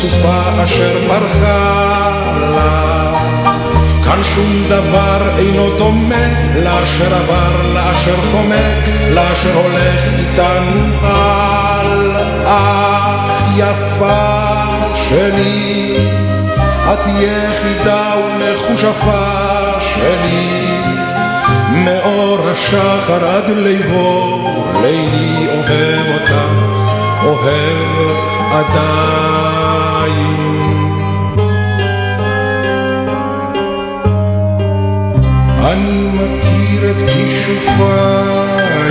סופה 0.00 0.62
אשר 0.64 0.98
ברחה 1.08 2.10
לה. 2.40 3.12
כאן 4.04 4.24
שום 4.24 4.64
דבר 4.68 5.28
אינו 5.38 5.70
דומה 5.78 6.26
לאשר 6.54 7.14
עבר, 7.14 7.72
לאשר 7.74 8.16
חומק, 8.30 8.88
לאשר 9.14 9.54
הולך 9.54 10.08
איתנו 10.18 10.96
הלאה. 11.02 12.48
יפה 13.56 14.54
שלי, 14.94 15.96
את 16.92 17.06
יחידה 17.06 18.14
ומחושפה 18.16 19.24
שלי, 19.80 20.80
מאור 21.70 22.38
השחר 22.52 23.28
עד 23.28 23.50
ליבו, 23.50 24.38
לילי 24.82 25.46
אוהב 25.48 26.06
אותך, 26.14 26.34
אוהב 27.22 27.78
עדיין. 28.52 29.07
מכיר 36.18 36.90
את 36.90 36.96
כישופייך, 37.10 38.88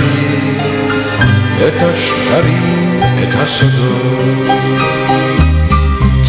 את 1.68 1.82
השקרים, 1.82 3.00
את 3.22 3.34
הסודות. 3.34 4.48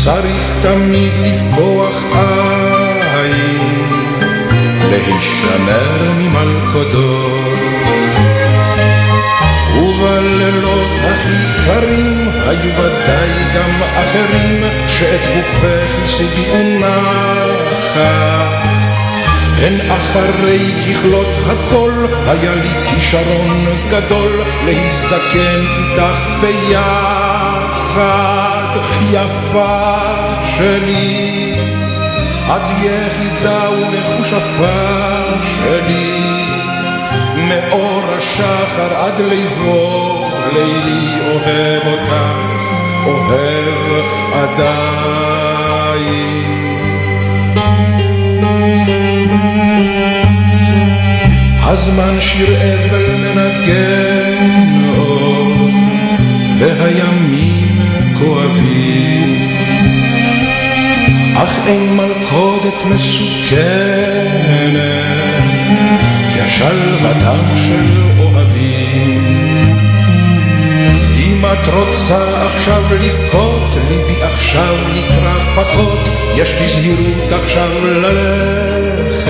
צריך 0.04 0.54
תמיד 0.62 1.14
לפקוח 1.18 2.04
עין, 2.14 3.92
להישמר 4.90 6.12
ממלכודות. 6.18 7.40
ובלילות 9.76 11.00
הכי 11.00 11.66
קרים 11.66 12.30
היו 12.48 12.72
ודאי 12.78 13.30
גם 13.56 13.84
אחרים 13.84 14.64
שאת 14.88 15.22
גופך 15.36 16.04
השיגו 16.04 16.80
נחת. 16.80 18.69
הן 19.62 19.92
אחרי 19.92 20.72
ככלות 20.82 21.38
הכל, 21.46 21.92
היה 22.28 22.56
לי 22.56 22.70
כישרון 22.90 23.66
גדול 23.90 24.42
להזדקן 24.66 25.66
איתך 25.78 26.28
ביחד, 26.42 28.00
יפה 29.12 29.96
שלי. 30.58 31.54
את 32.48 32.62
יחידה 32.84 33.70
ומחושפה 33.70 34.80
שלי, 35.44 36.46
מאור 37.36 38.04
השחר 38.18 38.96
עד 38.96 39.20
ליבו, 39.20 40.26
לילי 40.54 41.20
אוהב 41.26 41.88
אותך, 41.88 42.14
אוהב 43.06 43.60
עדיין. 44.34 45.70
הזמן 51.72 52.22
שיר 52.22 52.48
אבל 52.58 53.06
מנגן 53.16 54.84
עוד, 54.98 55.72
והימים 56.60 57.82
כואבים. 58.20 59.48
אך 61.36 61.60
אין 61.68 61.96
מלכודת 61.96 62.86
מסוכנת 62.86 63.60
כשלוותם 66.36 67.44
של 67.56 67.88
אוהבים. 68.20 69.26
אם 71.16 71.46
את 71.46 71.68
רוצה 71.68 72.46
עכשיו 72.46 72.84
לבכות, 73.02 73.76
ליבי 73.90 74.24
עכשיו 74.24 74.76
נקרא 74.94 75.34
פחות, 75.56 76.10
יש 76.36 76.54
בזהירות 76.54 77.32
עכשיו 77.32 77.86
ללכת. 77.86 79.30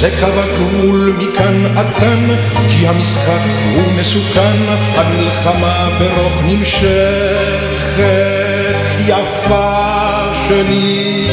זה 0.00 0.10
קו 0.20 0.26
הגבול 0.26 1.12
מכאן 1.18 1.76
עד 1.76 1.90
כאן, 1.92 2.26
כי 2.68 2.86
המשחק 2.86 3.40
הוא 3.74 3.92
מסוכן, 3.98 4.56
המלחמה 4.96 5.88
ברוך 5.98 6.42
נמשכת, 6.46 8.04
יפה 9.06 9.92
שלי, 10.48 11.28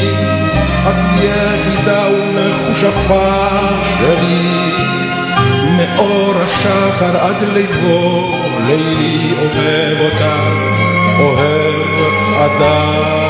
את 0.88 0.96
יחידה 1.18 2.04
ומכושפה 2.08 3.48
שלי, 3.84 4.70
מאור 5.76 6.34
השחר 6.42 7.16
עד 7.16 7.42
ליבו, 7.54 8.36
לילי 8.66 9.34
אוהב 9.38 10.00
אותך, 10.00 10.24
אוהב 11.18 11.72
עדיין. 12.38 13.21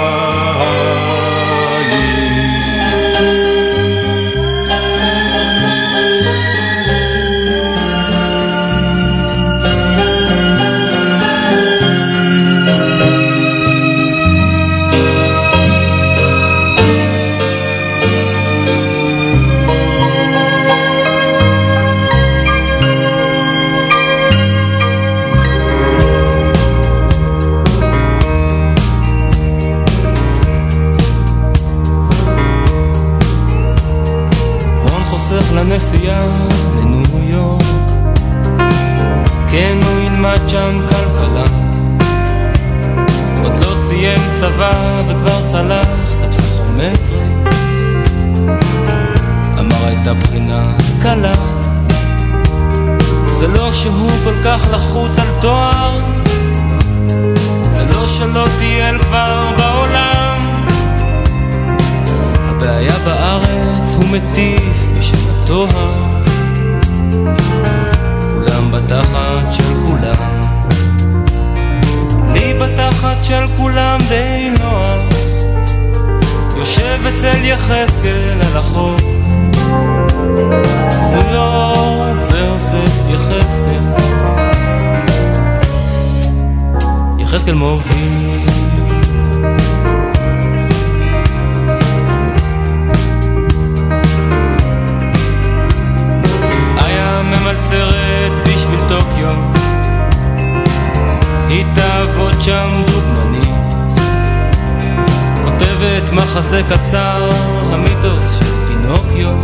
מחזה 106.52 106.76
קצר 106.76 107.30
המיתוס 107.72 108.38
של 108.38 108.66
פינוקיו. 108.68 109.36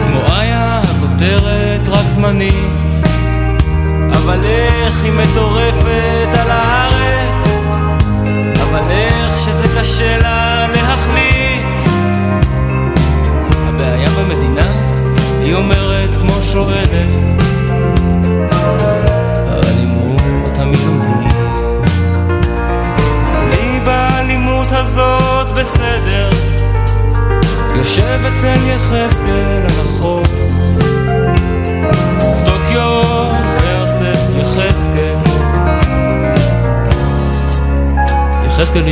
כמו 0.00 0.20
איה 0.36 0.80
הכותרת 0.84 1.88
רק 1.88 2.08
זמנית. 2.08 3.06
אבל 4.12 4.40
איך 4.44 5.04
היא 5.04 5.12
מטורפת 5.12 6.28
על 6.40 6.50
הארץ? 6.50 7.66
אבל 8.62 8.90
איך 8.90 9.38
שזה 9.38 9.80
קשה 9.80 10.18
לה 10.18 10.66
להחליט? 10.74 11.92
הבעיה 13.66 14.10
במדינה 14.10 14.72
היא 15.42 15.54
אומרת 15.54 16.14
כמו 16.14 16.42
שואלת 16.42 17.31
בסדר. 25.62 26.30
יושב 27.76 28.20
אצל 28.26 28.56
יחזקאל 28.66 29.62
על 29.62 29.86
החוף. 29.86 30.28
טוקיו 32.44 33.02
ורסס 33.60 34.30
יחזקאל. 34.36 35.18
יחזקאל 38.46 38.82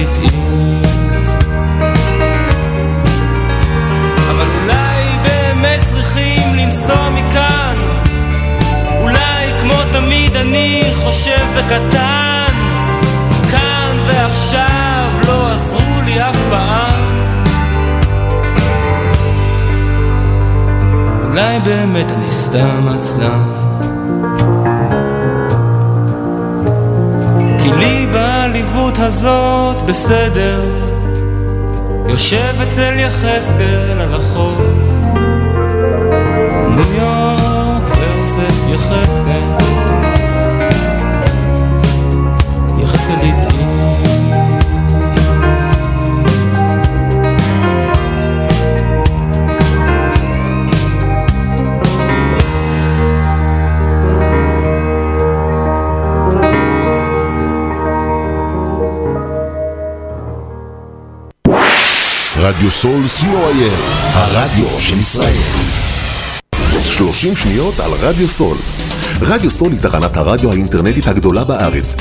תמיד 9.93 10.37
אני 10.37 10.91
חושב 10.95 11.47
בקטן. 11.57 12.47
כאן 13.51 13.97
ועכשיו 14.07 15.09
לא 15.29 15.49
עזרו 15.53 15.80
לי 16.11 16.21
אף 16.21 16.37
פעם. 16.51 17.17
אולי 21.25 21.61
באמת 21.61 22.11
אני 22.11 22.31
סתם 22.31 22.89
עצלן. 22.99 23.43
כי 27.59 27.73
לי 27.73 28.07
בעליבות 28.13 28.99
הזאת 28.99 29.83
בסדר. 29.83 30.65
יושב 32.09 32.55
אצל 32.63 32.95
יחזקאל 32.99 34.01
על 34.01 34.15
החוף. 34.15 34.61
ניו 36.77 36.93
יורק 36.95 37.99
ורסס 37.99 38.67
יחזקאל. 38.69 39.43
יחזקאל 42.83 43.17
התאיז 43.17 43.70
רדיו 62.43 62.71
סול 62.71 63.05
co.il, 63.21 63.81
הרדיו 64.13 64.67
של 64.79 64.99
ישראל. 64.99 65.37
30 66.85 67.37
שניות 67.37 67.81
על 67.81 67.91
רדיו 68.01 68.29
סול. 68.29 68.57
רדיו 69.21 69.51
סול 69.51 69.73
היא 69.73 69.81
תחנת 69.81 70.17
הרדיו 70.17 70.51
האינטרנטית 70.53 71.07
הגדולה 71.07 71.45
בארץ, 71.45 71.97